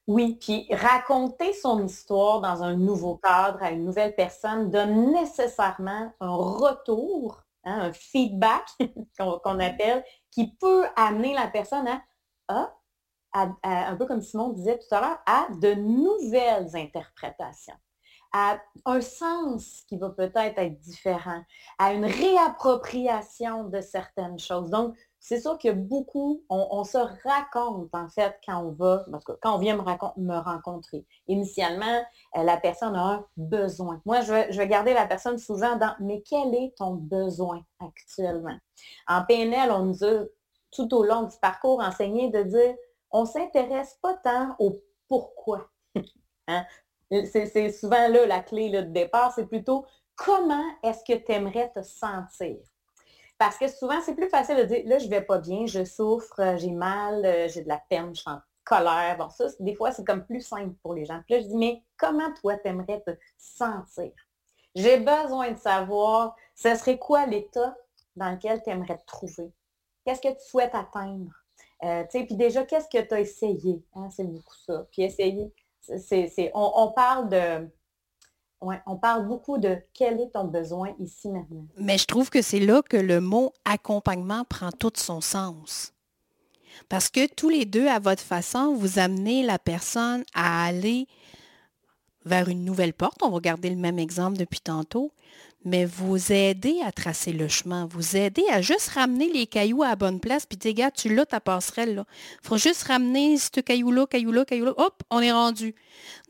[0.09, 6.12] Oui, puis raconter son histoire dans un nouveau cadre à une nouvelle personne donne nécessairement
[6.18, 8.66] un retour Hein, un feedback
[9.18, 11.88] qu'on appelle, qui peut amener la personne
[12.49, 12.71] à,
[13.62, 17.77] un peu comme Simon disait tout à l'heure, à de nouvelles interprétations,
[18.33, 21.42] à un sens qui va peut-être être différent,
[21.79, 24.71] à une réappropriation de certaines choses.
[24.71, 29.04] Donc, c'est sûr que beaucoup, on, se raconte en fait quand on va,
[29.42, 31.04] quand on vient me, rencontrer.
[31.26, 32.02] Initialement,
[32.37, 34.00] euh, la personne a un besoin.
[34.04, 38.57] Moi, je vais, garder la personne souvent dans mais quel est ton besoin actuellement?
[39.07, 40.24] En PNL, on nous a
[40.70, 42.74] tout au long du parcours enseigné de dire
[43.11, 44.76] on ne s'intéresse pas tant au
[45.09, 45.68] pourquoi.
[46.50, 46.64] Hein?
[47.11, 49.85] C'est souvent là la clé de départ, c'est plutôt
[50.16, 52.57] comment est-ce que tu aimerais te sentir?
[53.38, 56.40] Parce que souvent, c'est plus facile de dire, là, je vais pas bien, je souffre,
[56.40, 59.16] euh, j'ai mal, euh, j'ai de la peine, je suis en colère.
[59.16, 61.22] Bon, ça, des fois, c'est comme plus simple pour les gens.
[61.27, 64.12] Puis là, je dis, mais comment toi, tu aimerais te sentir?
[64.74, 67.77] J'ai besoin de savoir, ce serait quoi l'état
[68.16, 69.53] dans lequel tu aimerais te trouver?
[70.05, 71.31] Qu'est-ce que tu souhaites atteindre?
[71.85, 73.85] Euh, puis déjà, qu'est-ce que tu as essayé?
[73.94, 74.11] Hein?
[74.11, 74.85] C'est beaucoup ça.
[74.90, 77.70] Puis essayer, c'est, on parle de
[78.61, 81.66] Ouais, on parle beaucoup de quel est ton besoin ici maintenant.
[81.77, 85.92] Mais je trouve que c'est là que le mot accompagnement prend tout son sens.
[86.88, 91.07] Parce que tous les deux, à votre façon, vous amenez la personne à aller
[92.25, 93.23] vers une nouvelle porte.
[93.23, 95.12] On va garder le même exemple depuis tantôt
[95.64, 99.88] mais vous aidez à tracer le chemin, vous aidez à juste ramener les cailloux à
[99.88, 102.05] la bonne place, puis dire, gars, tu l'as ta passerelle, là.
[102.42, 105.75] Il faut juste ramener ce caillou-là, caillou-là, caillou-là, hop, on est rendu.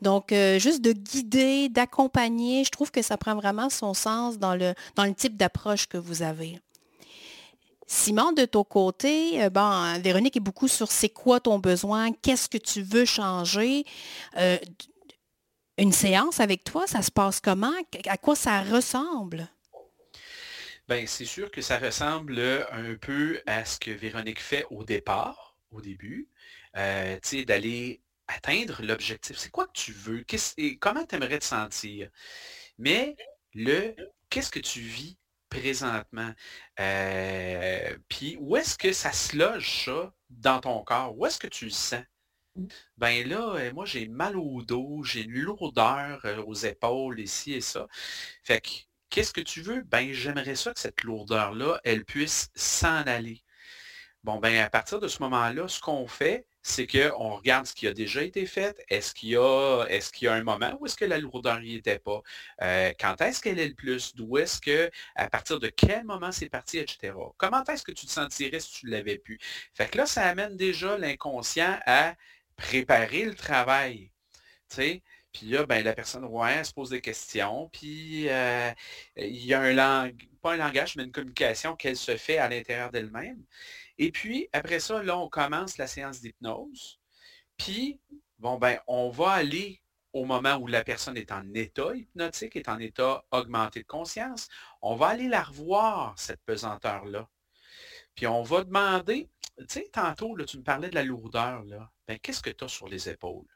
[0.01, 4.55] Donc, euh, juste de guider, d'accompagner, je trouve que ça prend vraiment son sens dans
[4.55, 6.59] le, dans le type d'approche que vous avez.
[7.91, 12.47] Simon, de ton côté, euh, bon, Véronique est beaucoup sur c'est quoi ton besoin, qu'est-ce
[12.47, 13.83] que tu veux changer?
[14.37, 14.57] Euh,
[15.79, 17.73] une séance avec toi, ça se passe comment?
[18.05, 19.47] À quoi ça ressemble?
[20.87, 24.83] Bien, c'est sûr que ça ressemble euh, un peu à ce que Véronique fait au
[24.83, 26.27] départ, au début,
[26.75, 29.37] euh, d'aller atteindre l'objectif.
[29.37, 30.25] C'est quoi que tu veux?
[30.57, 32.09] et comment tu aimerais te sentir?
[32.77, 33.15] Mais
[33.53, 33.95] le
[34.29, 35.17] qu'est-ce que tu vis
[35.49, 36.33] présentement?
[36.79, 41.17] Euh, puis où est-ce que ça se loge, ça, dans ton corps?
[41.17, 42.03] Où est-ce que tu le sens?
[42.97, 47.53] Ben là, euh, moi, j'ai mal au dos, j'ai une lourdeur euh, aux épaules, ici
[47.53, 47.87] et ça.
[48.43, 48.69] Fait que,
[49.09, 49.81] qu'est-ce que tu veux?
[49.83, 53.43] Ben, j'aimerais ça que cette lourdeur-là, elle puisse s'en aller.
[54.23, 57.87] Bon, ben, à partir de ce moment-là, ce qu'on fait, c'est qu'on regarde ce qui
[57.87, 58.83] a déjà été fait.
[58.89, 61.75] Est-ce qu'il y a, est-ce y a un moment où est-ce que la lourdeur n'y
[61.75, 62.21] était pas?
[62.61, 64.15] Euh, quand est-ce qu'elle est le plus?
[64.15, 67.13] D'où est-ce que, à partir de quel moment c'est parti, etc.
[67.37, 69.39] Comment est-ce que tu te sentirais si tu l'avais pu?
[69.73, 72.15] Fait que là, ça amène déjà l'inconscient à
[72.59, 74.11] préparer le travail.
[75.31, 78.71] Puis là, ben, la personne, ouais, elle se pose des questions, puis euh,
[79.15, 82.49] il y a un langage, pas un langage, mais une communication qu'elle se fait à
[82.49, 83.43] l'intérieur d'elle-même.
[83.97, 86.99] Et puis, après ça, là, on commence la séance d'hypnose.
[87.57, 87.99] Puis,
[88.39, 89.81] bon, ben, on va aller
[90.13, 94.47] au moment où la personne est en état hypnotique, est en état augmenté de conscience.
[94.81, 97.29] On va aller la revoir, cette pesanteur-là.
[98.15, 101.91] Puis on va demander, tu sais, tantôt, tu me parlais de la lourdeur, là.
[102.07, 103.47] Ben, qu'est-ce que tu as sur les épaules?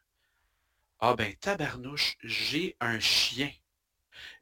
[1.00, 3.52] Ah ben, tabarnouche, j'ai un chien.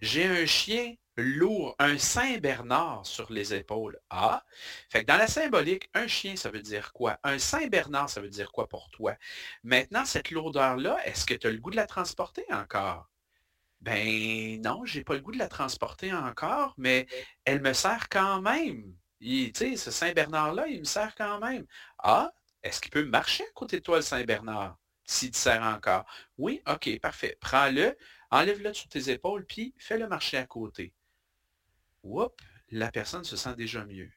[0.02, 4.00] J'ai un chien lourd, un Saint-Bernard sur les épaules.
[4.10, 4.44] Ah,
[4.90, 7.20] fait que dans la symbolique, un chien, ça veut dire quoi?
[7.24, 9.16] Un Saint-Bernard, ça veut dire quoi pour toi?
[9.64, 13.10] Maintenant, cette lourdeur-là, est-ce que tu as le goût de la transporter encore?
[13.82, 17.08] Ben non, j'ai pas le goût de la transporter encore, mais
[17.46, 18.96] elle me sert quand même.
[19.22, 21.66] Sais, ce Saint-Bernard-là, il me sert quand même.
[22.00, 26.06] Ah, est-ce qu'il peut marcher à côté de toi, le Saint-Bernard, s'il te sert encore?
[26.38, 27.38] Oui, OK, parfait.
[27.40, 27.96] Prends-le,
[28.32, 30.94] enlève-le sur tes épaules, puis fais-le marcher à côté.
[32.04, 32.36] Oups,
[32.70, 34.10] la personne se sent déjà mieux.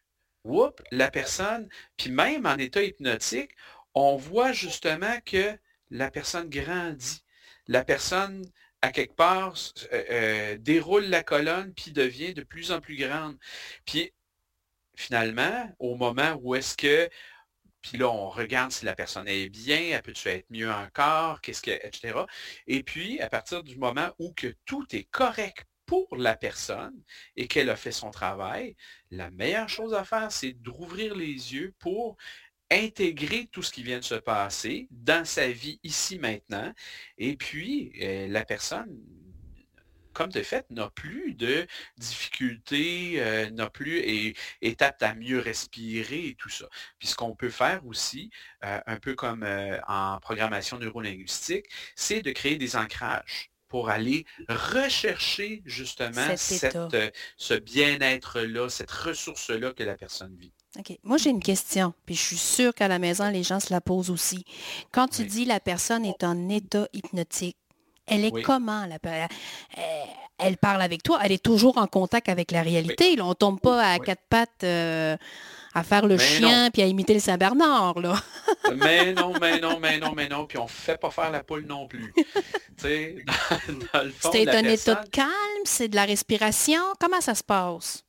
[0.45, 3.53] Oups, la personne, puis même en état hypnotique,
[3.95, 5.59] on voit justement que
[5.91, 7.25] la personne grandit.
[7.69, 8.45] La personne,
[8.83, 9.55] à quelque part,
[9.93, 13.39] euh, euh, déroule la colonne, puis devient de plus en plus grande.
[13.87, 14.13] Puis
[14.97, 17.09] finalement, au moment où est-ce que,
[17.83, 21.63] puis là, on regarde si la personne est bien, elle peut-tu être mieux encore, qu'est-ce
[21.63, 22.21] que, etc.
[22.67, 26.99] Et puis, à partir du moment où que tout est correct pour la personne
[27.37, 28.75] et qu'elle a fait son travail,
[29.11, 32.17] la meilleure chose à faire, c'est d'ouvrir les yeux pour
[32.71, 36.73] intégrer tout ce qui vient de se passer dans sa vie ici maintenant.
[37.19, 38.99] Et puis, euh, la personne
[40.15, 41.67] comme de fait, n'a plus de
[41.99, 46.67] difficultés, euh, n'a plus et est apte à mieux respirer et tout ça.
[46.99, 48.31] Puis ce qu'on peut faire aussi,
[48.65, 54.25] euh, un peu comme euh, en programmation neurolinguistique, c'est de créer des ancrages pour aller
[54.49, 60.53] rechercher justement ce bien-être-là, cette ressource-là que la personne vit.
[60.79, 60.97] OK.
[61.03, 63.81] Moi, j'ai une question, puis je suis sûre qu'à la maison, les gens se la
[63.81, 64.45] posent aussi.
[64.93, 67.57] Quand tu dis la personne est en état hypnotique,
[68.07, 68.87] elle est comment?
[68.87, 68.99] La,
[70.39, 71.21] elle, parle avec toi?
[71.23, 73.21] Elle est toujours en contact avec la réalité.
[73.21, 75.17] On ne tombe pas à quatre pattes euh,
[75.75, 77.99] à faire le chien puis à imiter le Saint-Bernard.
[78.01, 78.15] Là.
[78.77, 80.47] mais non, mais non, mais non, mais non.
[80.47, 82.13] Puis on ne fait pas faire la poule non plus.
[82.77, 83.25] c'est
[84.49, 86.81] un état de calme, c'est de la respiration.
[87.01, 88.04] Comment ça se passe?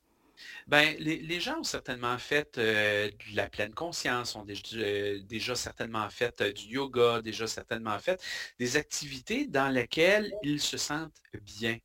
[0.66, 6.10] Ben, les, gens ont certainement fait euh, de la pleine conscience, ont euh, déjà, certainement
[6.10, 8.20] fait euh, du yoga, déjà certainement fait
[8.58, 11.78] des activités dans lesquelles ils se sentent bien.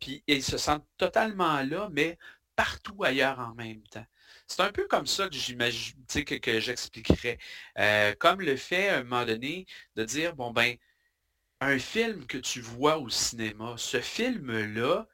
[0.00, 2.18] puis ils se sentent totalement là, mais
[2.56, 4.06] partout ailleurs en même temps.
[4.46, 7.38] C'est un peu comme ça que j'imagine, que, que j'expliquerais.
[8.18, 10.76] comme le fait à un moment donné de dire, bon ben,
[11.60, 15.06] un film que tu vois au cinéma, ce film-là,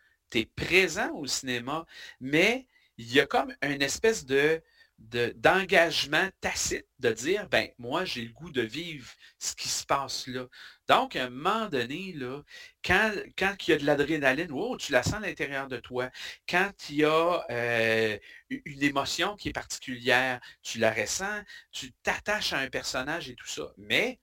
[0.44, 1.86] présent au cinéma,
[2.20, 2.66] mais
[2.98, 4.62] il y a comme une espèce de
[4.98, 10.26] d'engagement tacite de dire, ben moi j'ai le goût de vivre ce qui se passe
[10.26, 10.46] là.
[10.88, 12.42] Donc, à un moment donné, là,
[12.84, 16.10] quand, quand il y a de l'adrénaline, oh, tu la sens à l'intérieur de toi.
[16.48, 18.18] Quand il y a euh,
[18.50, 23.48] une émotion qui est particulière, tu la ressens, tu t'attaches à un personnage et tout
[23.48, 23.72] ça.
[23.76, 24.20] Mais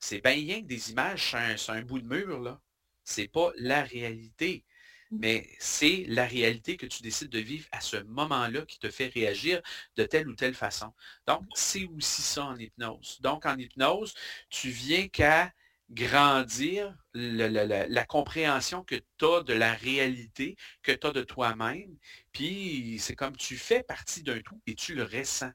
[0.00, 2.60] c'est bien rien que des images c'est un, bout de mur, là.
[3.04, 4.64] C'est pas la réalité.
[5.10, 5.18] Mmh.
[5.20, 9.08] Mais c'est la réalité que tu décides de vivre à ce moment-là qui te fait
[9.08, 9.62] réagir
[9.96, 10.92] de telle ou telle façon.
[11.26, 13.18] Donc, c'est aussi ça en hypnose.
[13.20, 14.14] Donc, en hypnose,
[14.50, 15.52] tu viens qu'à
[15.90, 21.96] grandir la, compréhension que tu as de la réalité, que tu as de toi-même.
[22.32, 25.52] Puis c'est comme tu fais partie d'un tout et tu le ressens.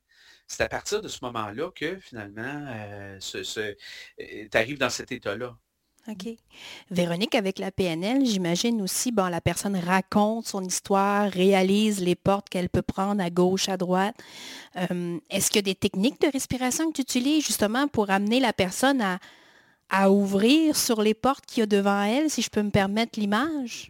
[0.47, 3.19] C'est à partir de ce moment-là que finalement, euh,
[3.57, 3.75] euh,
[4.17, 5.57] tu arrives dans cet état-là.
[6.09, 6.35] OK.
[6.91, 12.67] Véronique, avec la PNL, j'imagine aussi, la personne raconte son histoire, réalise les portes qu'elle
[12.67, 14.15] peut prendre à gauche, à droite.
[14.75, 18.41] Euh, est-ce qu'il y a des techniques de respiration que tu utilises justement pour amener
[18.41, 19.19] la personne à,
[19.89, 23.17] à ouvrir sur les portes qu'il y a devant elle, si je peux me permettre
[23.17, 23.89] l'image?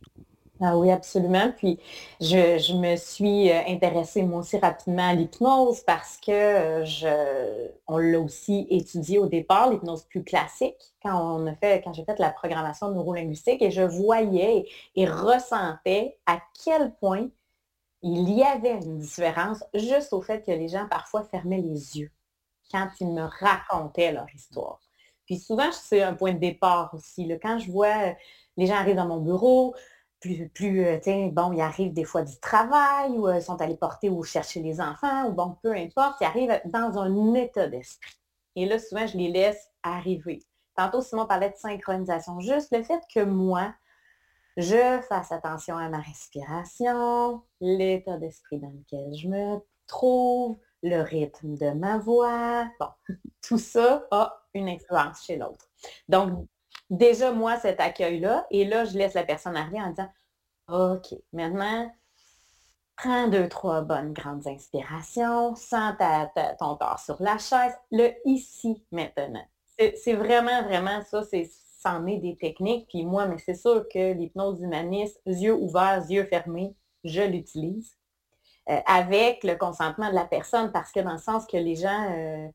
[0.66, 1.52] Ah oui, absolument.
[1.58, 1.78] Puis
[2.22, 7.98] je, me suis euh, intéressée moi aussi rapidement à l'hypnose parce que euh, je, on
[7.98, 12.18] l'a aussi étudié au départ, l'hypnose plus classique, quand on a fait, quand j'ai fait
[12.18, 17.28] la programmation neurolinguistique et je voyais et ressentais à quel point
[18.02, 22.12] il y avait une différence juste au fait que les gens parfois fermaient les yeux
[22.72, 24.80] quand ils me racontaient leur histoire.
[25.26, 27.30] Puis souvent, c'est un point de départ aussi.
[27.42, 28.14] Quand je vois euh,
[28.58, 29.76] les gens arrivent dans mon bureau,
[30.24, 34.10] plus, plus euh, bon, ils arrivent des fois du travail ou euh, sont allés porter
[34.10, 38.16] ou chercher les enfants, ou bon, peu importe, ils arrivent dans un état d'esprit.
[38.56, 40.40] Et là, souvent, je les laisse arriver.
[40.76, 42.40] Tantôt, Simon parlait de synchronisation.
[42.40, 43.74] Juste le fait que moi,
[44.56, 49.58] je fasse attention à ma respiration, l'état d'esprit dans lequel je me
[49.88, 52.70] trouve, le rythme de ma voix.
[52.80, 52.88] Bon,
[53.42, 55.68] tout ça a une influence chez l'autre.
[56.08, 56.48] Donc,
[56.98, 60.10] déjà, moi, cet accueil-là, et là, je laisse la personne arriver en disant,
[60.70, 61.92] OK, maintenant,
[62.96, 65.96] prends deux, trois bonnes grandes inspirations, sens
[66.60, 69.46] ton corps sur la chaise, le ici, maintenant.
[69.78, 71.50] C'est vraiment, vraiment ça, c'est
[71.84, 72.88] c'en est des techniques.
[72.88, 77.98] Puis moi, mais c'est sûr que l'hypnose humaniste, yeux ouverts, yeux fermés, je l'utilise.
[78.70, 82.12] Euh, avec le consentement de la personne, parce que dans le sens que les gens,
[82.12, 82.48] euh,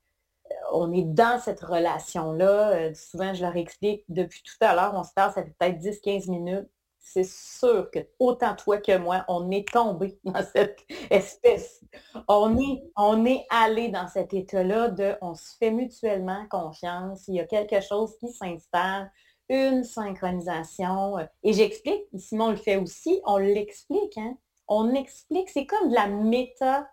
[0.72, 2.70] on est dans cette relation-là.
[2.70, 5.78] Euh, souvent, je leur explique, depuis tout à l'heure, on se parle, ça fait peut-être
[5.78, 6.68] 10-15 minutes.
[7.00, 10.80] C'est sûr que autant toi que moi, on est tombé dans cette
[11.11, 11.82] espèce.
[12.26, 17.26] On est, on est allé dans cet état-là de on se fait mutuellement confiance.
[17.28, 19.11] Il y a quelque chose qui s'installe,
[19.48, 21.16] une synchronisation.
[21.42, 24.37] Et j'explique, Simon le fait aussi, on l'explique, hein?
[24.68, 26.88] on explique, c'est comme de la méta.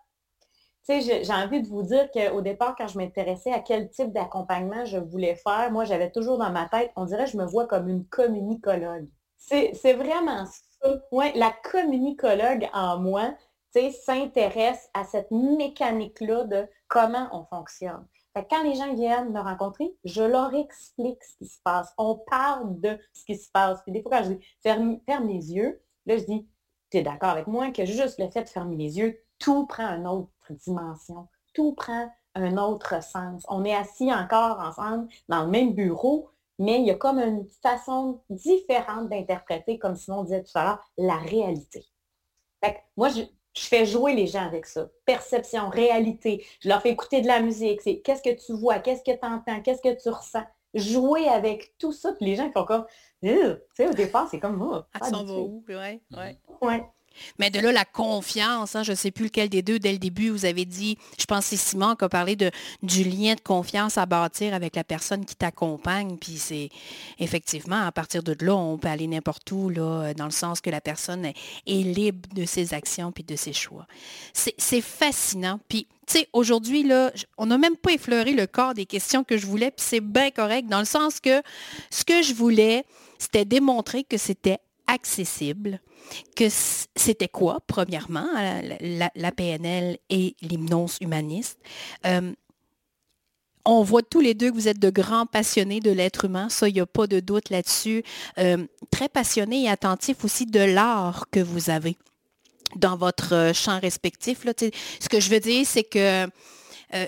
[0.88, 4.98] J'ai envie de vous dire qu'au départ, quand je m'intéressais à quel type d'accompagnement je
[4.98, 8.06] voulais faire, moi, j'avais toujours dans ma tête, on dirait, je me vois comme une
[8.06, 9.08] communicologue.
[9.38, 11.02] C'est vraiment ça.
[11.12, 13.34] Ouais, la communicologue en moi,
[13.92, 18.06] s'intéresse à cette mécanique-là de comment on fonctionne.
[18.34, 21.94] quand les gens viennent me rencontrer, je leur explique ce qui se passe.
[21.98, 23.82] On parle de ce qui se passe.
[23.84, 26.48] Puis des fois, quand je dis ferme, ferme les yeux, là, je dis
[26.92, 29.96] tu es d'accord avec moi que juste le fait de fermer les yeux, tout prend
[29.96, 33.44] une autre dimension, tout prend un autre sens.
[33.48, 37.48] On est assis encore ensemble dans le même bureau, mais il y a comme une
[37.62, 41.86] façon différente d'interpréter, comme Simon disait tout à l'heure, la réalité.
[42.96, 43.22] moi, je,
[43.58, 44.90] fais jouer les gens avec ça.
[45.06, 46.46] Perception, réalité.
[46.60, 47.82] Je leur fais écouter de la musique.
[47.82, 50.44] C'est qu'est-ce que tu vois, qu'est-ce que tu entends, qu'est-ce que tu ressens?
[50.74, 52.12] Jouer avec tout ça.
[52.14, 52.86] Puis les gens font comme,
[53.24, 53.34] tu
[53.76, 54.88] sais, au départ, c'est comme, moi.
[55.02, 55.64] Oh, s'en va où?
[55.70, 56.38] Ouais, ouais.
[56.62, 56.84] ouais.
[57.40, 59.98] Mais de là, la confiance, hein, je ne sais plus lequel des deux, dès le
[59.98, 63.42] début, vous avez dit, je pense que c'est Simon qui a parlé du lien de
[63.42, 66.18] confiance à bâtir avec la personne qui t'accompagne.
[66.18, 66.70] Puis c'est
[67.20, 70.82] effectivement, à partir de là, on peut aller n'importe où, dans le sens que la
[70.82, 71.36] personne est,
[71.68, 73.86] libre de ses actions puis de ses choix.
[74.34, 75.60] C'est fascinant.
[75.68, 76.90] Puis, tu sais, aujourd'hui,
[77.38, 80.32] on n'a même pas effleuré le corps des questions que je voulais, puis c'est bien
[80.32, 81.42] correct, dans le sens que
[81.90, 82.86] ce que je voulais,
[83.18, 85.80] c'était démontrer que c'était accessible,
[86.36, 88.28] que c'était quoi, premièrement,
[88.82, 91.60] la, PNL et l'hypnose humaniste?
[92.06, 92.34] Euh,
[93.66, 96.70] on voit tous les deux que vous êtes de grands passionnés de l'être humain, ça,
[96.70, 98.04] il n'y a pas de doute là-dessus.
[98.38, 101.98] Euh, très passionnés et attentifs aussi de l'art que vous avez
[102.76, 104.46] dans votre euh, champ respectif.
[104.46, 104.54] Là.
[104.58, 106.28] Ce que je veux dire, c'est que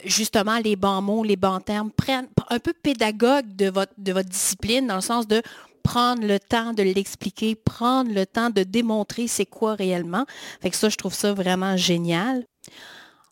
[0.03, 4.27] justement, les bons mots, les bons termes prennent un peu pédagogue de votre, de votre
[4.27, 5.41] discipline, dans le sens de
[5.87, 10.25] prendre le temps de l'expliquer, prendre le temps de démontrer c'est quoi réellement.
[10.61, 12.43] Fait que ça, je trouve ça vraiment génial.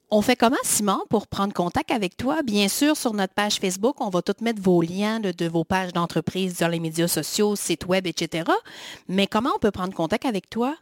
[0.10, 2.44] On fait comment, Simon, pour prendre contact avec toi?
[2.44, 5.92] Bien sûr, sur notre page Facebook, on va tout mettre vos liens de, vos pages
[5.92, 8.50] d'entreprise dans les médias sociaux, sites web, etc.
[9.10, 10.78] Mais comment on peut prendre contact avec toi?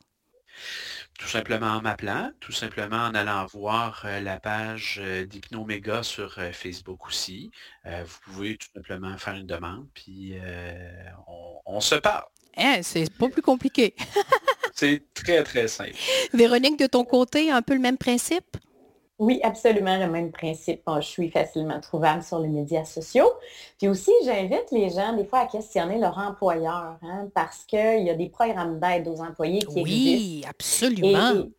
[1.20, 6.40] Tout simplement en m'appelant, tout simplement en allant voir euh, la page euh, d'Hypnoméga sur
[6.40, 7.52] euh, Facebook aussi.
[7.86, 10.36] vous pouvez tout simplement faire une demande, puis
[11.28, 12.26] on, se parle.
[12.58, 13.96] Eh, c'est pas plus compliqué.
[14.74, 15.96] c'est très, très simple.
[16.34, 18.58] Véronique, de ton côté, un peu le même principe?
[19.20, 20.82] Oui, absolument le même principe.
[20.98, 23.32] je suis facilement trouvable sur les médias sociaux.
[23.78, 28.10] Puis aussi, j'invite les gens des fois à questionner leur employeur hein, parce qu'il y
[28.10, 29.86] a des programmes d'aide aux employés qui existent.
[29.86, 31.32] Oui, absolument.
[31.36, 31.52] Et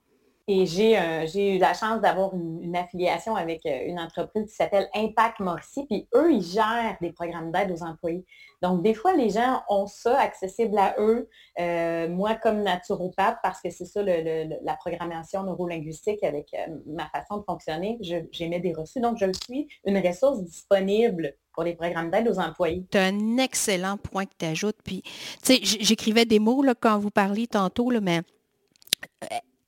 [0.47, 5.87] j'ai eu la chance d'avoir une, affiliation avec euh, une entreprise qui s'appelle Impact Mauricie,
[5.87, 8.25] puis eux, ils gèrent des programmes d'aide aux employés.
[8.61, 11.29] Donc, des fois, les gens ont ça accessible à eux.
[11.61, 17.39] Euh, moi, comme naturopathe, parce que c'est ça la programmation neurolinguistique avec euh, ma façon
[17.39, 17.99] de fonctionner,
[18.33, 19.01] j'émets des reçus.
[19.01, 22.85] Donc, je suis une ressource disponible pour les programmes d'aide aux employés.
[22.93, 24.79] C'est un excellent point que tu ajoutes.
[24.83, 25.03] Puis,
[25.43, 28.23] tu sais, j'écrivais des mots là, quand vous parliez tantôt, là, mais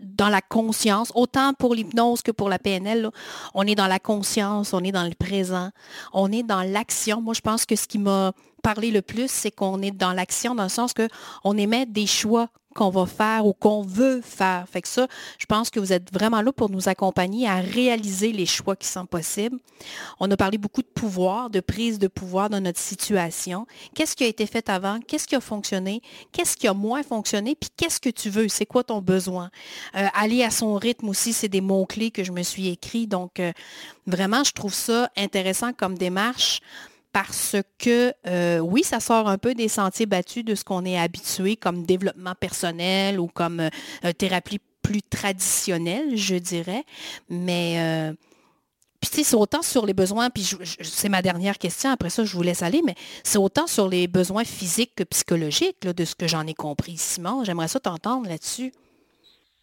[0.01, 3.11] dans la conscience, autant pour l'hypnose que pour la PNL,
[3.55, 5.70] on est dans la conscience, on est dans le présent,
[6.12, 7.20] on est dans l'action.
[7.20, 8.32] Moi, je pense que ce qui m'a
[8.62, 12.49] parlé le plus, c'est qu'on est dans l'action dans le sens qu'on émet des choix
[12.76, 14.66] qu'on va faire ou qu'on veut faire.
[14.70, 15.08] Fait que ça,
[15.38, 18.86] je pense que vous êtes vraiment là pour nous accompagner à réaliser les choix qui
[18.86, 19.58] sont possibles.
[20.20, 23.66] On a parlé beaucoup de pouvoir, de prise de pouvoir dans notre situation.
[23.94, 25.00] Qu'est-ce qui a été fait avant?
[25.00, 26.02] Qu'est-ce qui a fonctionné?
[26.32, 27.56] Qu'est-ce qui a moins fonctionné?
[27.58, 28.48] Puis qu'est-ce que tu veux?
[28.48, 29.50] C'est quoi ton besoin?
[29.96, 33.06] Euh, aller à son rythme aussi, c'est des mots-clés que je me suis écrit.
[33.06, 33.52] Donc, euh,
[34.06, 36.60] vraiment, je trouve ça intéressant comme démarche
[37.16, 40.98] parce que euh, oui, ça sort un peu des sentiers battus de ce qu'on est
[40.98, 46.84] habitué comme développement personnel ou comme euh, thérapie plus traditionnelle, je dirais.
[47.30, 48.12] Mais euh,
[49.00, 50.46] puis c'est autant sur les besoins, puis
[50.82, 52.94] c'est ma dernière question, après ça je vous laisse aller, mais
[53.24, 56.98] c'est autant sur les besoins physiques que psychologiques, de ce que j'en ai compris.
[56.98, 58.74] Simon, j'aimerais ça t'entendre là-dessus.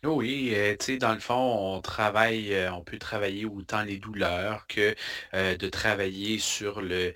[0.05, 1.33] Oui, euh, tu sais, dans le fond,
[1.77, 4.93] on travaille, euh, on peut travailler autant les douleurs que
[5.33, 7.13] euh, de travailler sur le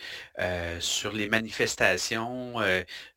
[0.79, 2.53] sur les manifestations,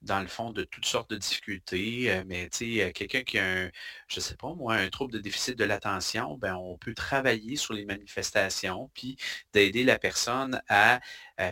[0.02, 2.22] dans le fond, de toutes sortes de difficultés.
[2.26, 3.70] mais tu sais, quelqu'un qui a un,
[4.08, 7.74] je sais pas moi, un trouble de déficit de l'attention, ben on peut travailler sur
[7.74, 9.16] les manifestations, puis
[9.52, 11.00] d'aider la personne à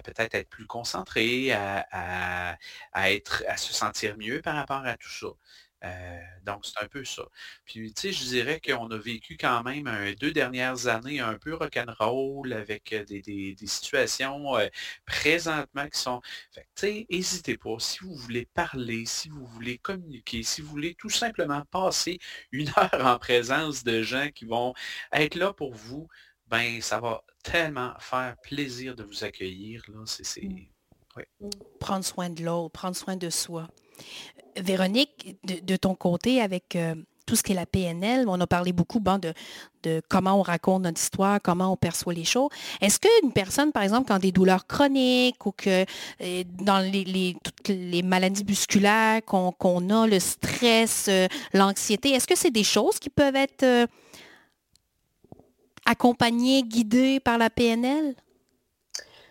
[0.05, 2.57] peut-être être plus concentrée, à,
[2.93, 5.29] à être, à se sentir mieux par rapport à tout ça.
[5.85, 7.23] Euh, donc, c'est un peu ça.
[7.65, 11.55] Puis, tu sais, je dirais qu'on a vécu quand même deux dernières années un peu
[11.55, 14.69] rock'n'roll avec euh, des, situations euh,
[15.07, 16.21] présentement qui sont...
[16.53, 17.77] Fait tu sais, n'hésitez pas.
[17.79, 22.19] Si vous voulez parler, si vous voulez communiquer, si vous voulez tout simplement passer
[22.53, 24.75] une heure en présence de gens qui vont
[25.13, 26.09] être là pour vous,
[26.49, 29.83] ben ça va tellement faire plaisir de vous accueillir.
[29.89, 30.05] Là.
[30.43, 31.51] Mmh.
[31.79, 33.69] Prendre soin de l'autre, prendre soin de soi.
[34.57, 36.95] Véronique, de, ton côté, avec euh,
[37.27, 41.01] tout ce qui est la PNL, on a parlé beaucoup de, comment on raconte notre
[41.01, 42.49] histoire, comment on perçoit les choses.
[42.81, 45.85] Est-ce qu'une personne, par exemple, qui a des douleurs chroniques ou que
[46.21, 46.83] euh, dans
[47.45, 52.99] toutes les maladies musculaires qu'on a, le stress, euh, l'anxiété, est-ce que c'est des choses
[52.99, 53.89] qui peuvent être
[55.87, 58.15] accompagnées, guidées par la PNL?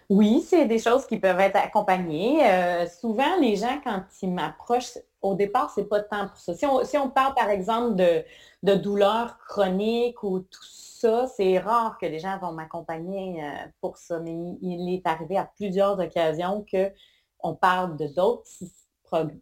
[0.10, 2.46] Oui, c'est des choses qui peuvent être accompagnées.
[2.50, 6.54] Euh, souvent, les gens, quand ils m'approchent, au départ, c'est pas tant pour ça.
[6.56, 8.24] Si on, parle, par exemple, de,
[8.64, 13.50] de douleurs chroniques ou tout ça, c'est rare que les gens vont m'accompagner euh,
[13.82, 14.20] pour ça.
[14.20, 18.48] Mais il, est arrivé à plusieurs occasions qu'on parle de d'autres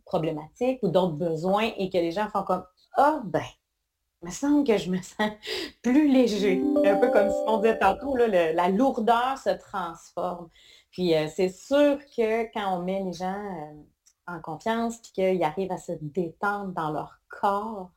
[0.06, 3.42] problématiques ou d'autres besoins et que les gens font comme Ah, ben,
[4.26, 5.32] me semble que je me sens
[5.82, 6.62] plus léger.
[6.84, 10.50] Un peu comme si on disait tantôt, la lourdeur se transforme.
[10.92, 15.44] Puis euh, c'est sûr que quand on met les gens euh, en confiance, puis qu'ils
[15.44, 17.92] arrivent à se détendre dans leur corps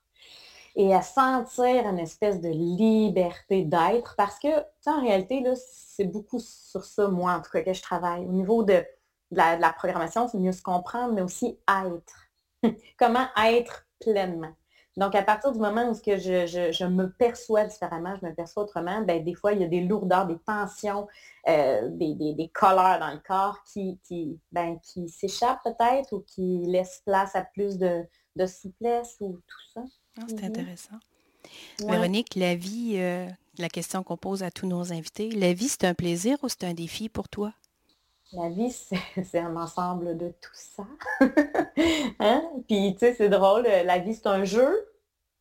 [0.76, 4.49] et à sentir une espèce de liberté d'être, parce que,
[4.87, 8.26] en réalité, c'est beaucoup sur ça, moi, en tout cas, que je travaille.
[8.26, 8.85] Au niveau de,
[9.31, 12.29] la, de la programmation, c'est mieux se comprendre, mais aussi être.
[12.99, 14.53] Comment être pleinement.
[14.99, 19.01] Donc, à partir du moment où que je, me perçois différemment, je me perçois autrement,
[19.03, 21.07] ben, des fois, il y a des lourdeurs, des tensions,
[21.46, 26.64] euh, des, des, colères dans le corps qui, qui, ben, qui s'échappent peut-être ou qui
[26.66, 28.05] laissent place à plus de,
[28.44, 29.82] souplesse ou tout ça.
[30.18, 30.49] Ah, c'est mhm.
[30.49, 30.96] intéressant.
[31.78, 35.84] Véronique, la vie, euh, la question qu'on pose à tous nos invités, la vie, c'est
[35.84, 37.53] un plaisir ou c'est un défi pour toi?
[38.32, 38.72] La vie,
[39.24, 40.84] c'est un ensemble de tout ça.
[42.18, 42.42] hein?
[42.66, 44.88] Puis, tu sais, c'est drôle, la vie, c'est un jeu.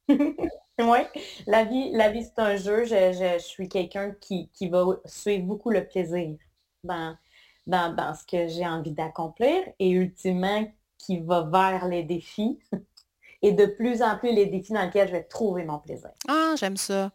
[0.79, 0.99] Oui,
[1.47, 2.85] la vie, la vie c'est un jeu.
[2.85, 6.37] Je, suis quelqu'un qui, va suivre beaucoup le plaisir
[6.83, 7.17] dans,
[7.65, 12.59] dans, ce que j'ai envie d'accomplir et ultimement qui va vers les défis
[13.41, 16.11] et de plus en plus les défis dans lesquels je vais trouver mon plaisir.
[16.27, 17.11] Ah, j'aime ça.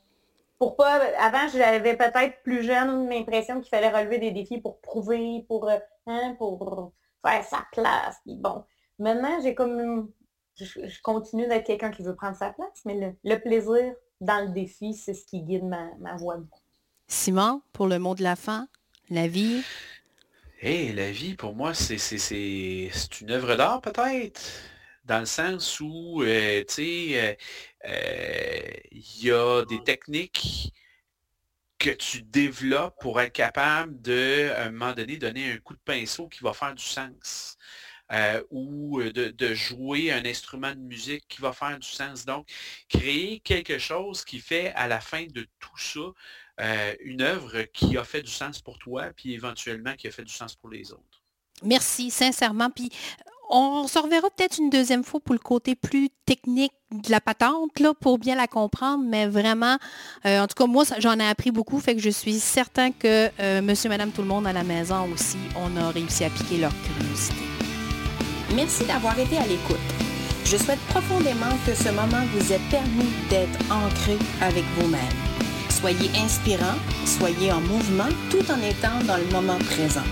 [0.59, 5.45] Pour pas, avant, j'avais peut-être plus jeune l'impression qu'il fallait relever des défis pour prouver,
[5.47, 5.79] pour, euh,
[6.09, 6.93] hein, pour
[7.25, 8.17] faire sa place.
[8.27, 8.65] bon,
[8.99, 10.11] maintenant, j'ai comme
[10.57, 14.95] je, continue d'être quelqu'un qui veut prendre sa place, mais le, plaisir dans le défi,
[14.95, 16.39] c'est ce qui guide ma, ma voie.
[17.09, 18.69] Simon, pour le mot de la fin,
[19.11, 19.63] la vie?
[20.61, 21.97] Eh, la vie, pour moi, c'est
[23.21, 24.41] une œuvre d'art peut-être,
[25.05, 27.35] dans le sens où, euh, tu sais, euh,
[27.89, 28.61] euh,
[28.93, 30.73] il y a des techniques
[31.79, 35.81] que tu développes pour être capable de, à un moment donné, donner un coup de
[35.85, 37.59] pinceau qui va faire du sens.
[38.13, 42.27] Euh, ou euh, de, jouer un instrument de musique qui va faire du sens.
[42.27, 42.47] Donc,
[42.89, 46.01] créer quelque chose qui fait à la fin de tout ça
[46.61, 50.25] euh, une œuvre qui a fait du sens pour toi, puis éventuellement qui a fait
[50.25, 51.23] du sens pour les autres.
[51.63, 52.69] Merci, sincèrement.
[52.69, 52.91] Puis
[53.49, 57.81] on se reverra peut-être une deuxième fois pour le côté plus technique de la patente,
[57.81, 59.79] là, pour bien la comprendre, mais vraiment,
[60.25, 63.91] en tout cas, moi, j'en ai appris beaucoup, fait que je suis certain que monsieur,
[63.91, 67.52] madame, tout le monde à la maison aussi, on a réussi à piquer leur curiosité.
[68.55, 69.79] Merci d'avoir été à l'écoute.
[70.45, 75.01] Je souhaite profondément que ce moment vous ait permis d'être ancré avec vous-même.
[75.71, 76.77] Soyez inspirant,
[77.07, 80.05] soyez en mouvement tout en étant dans le moment présent.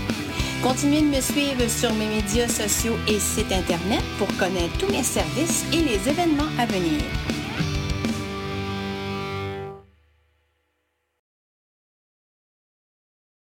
[0.63, 5.03] Continuez de me suivre sur mes médias sociaux et sites Internet pour connaître tous mes
[5.03, 7.01] services et les événements à venir.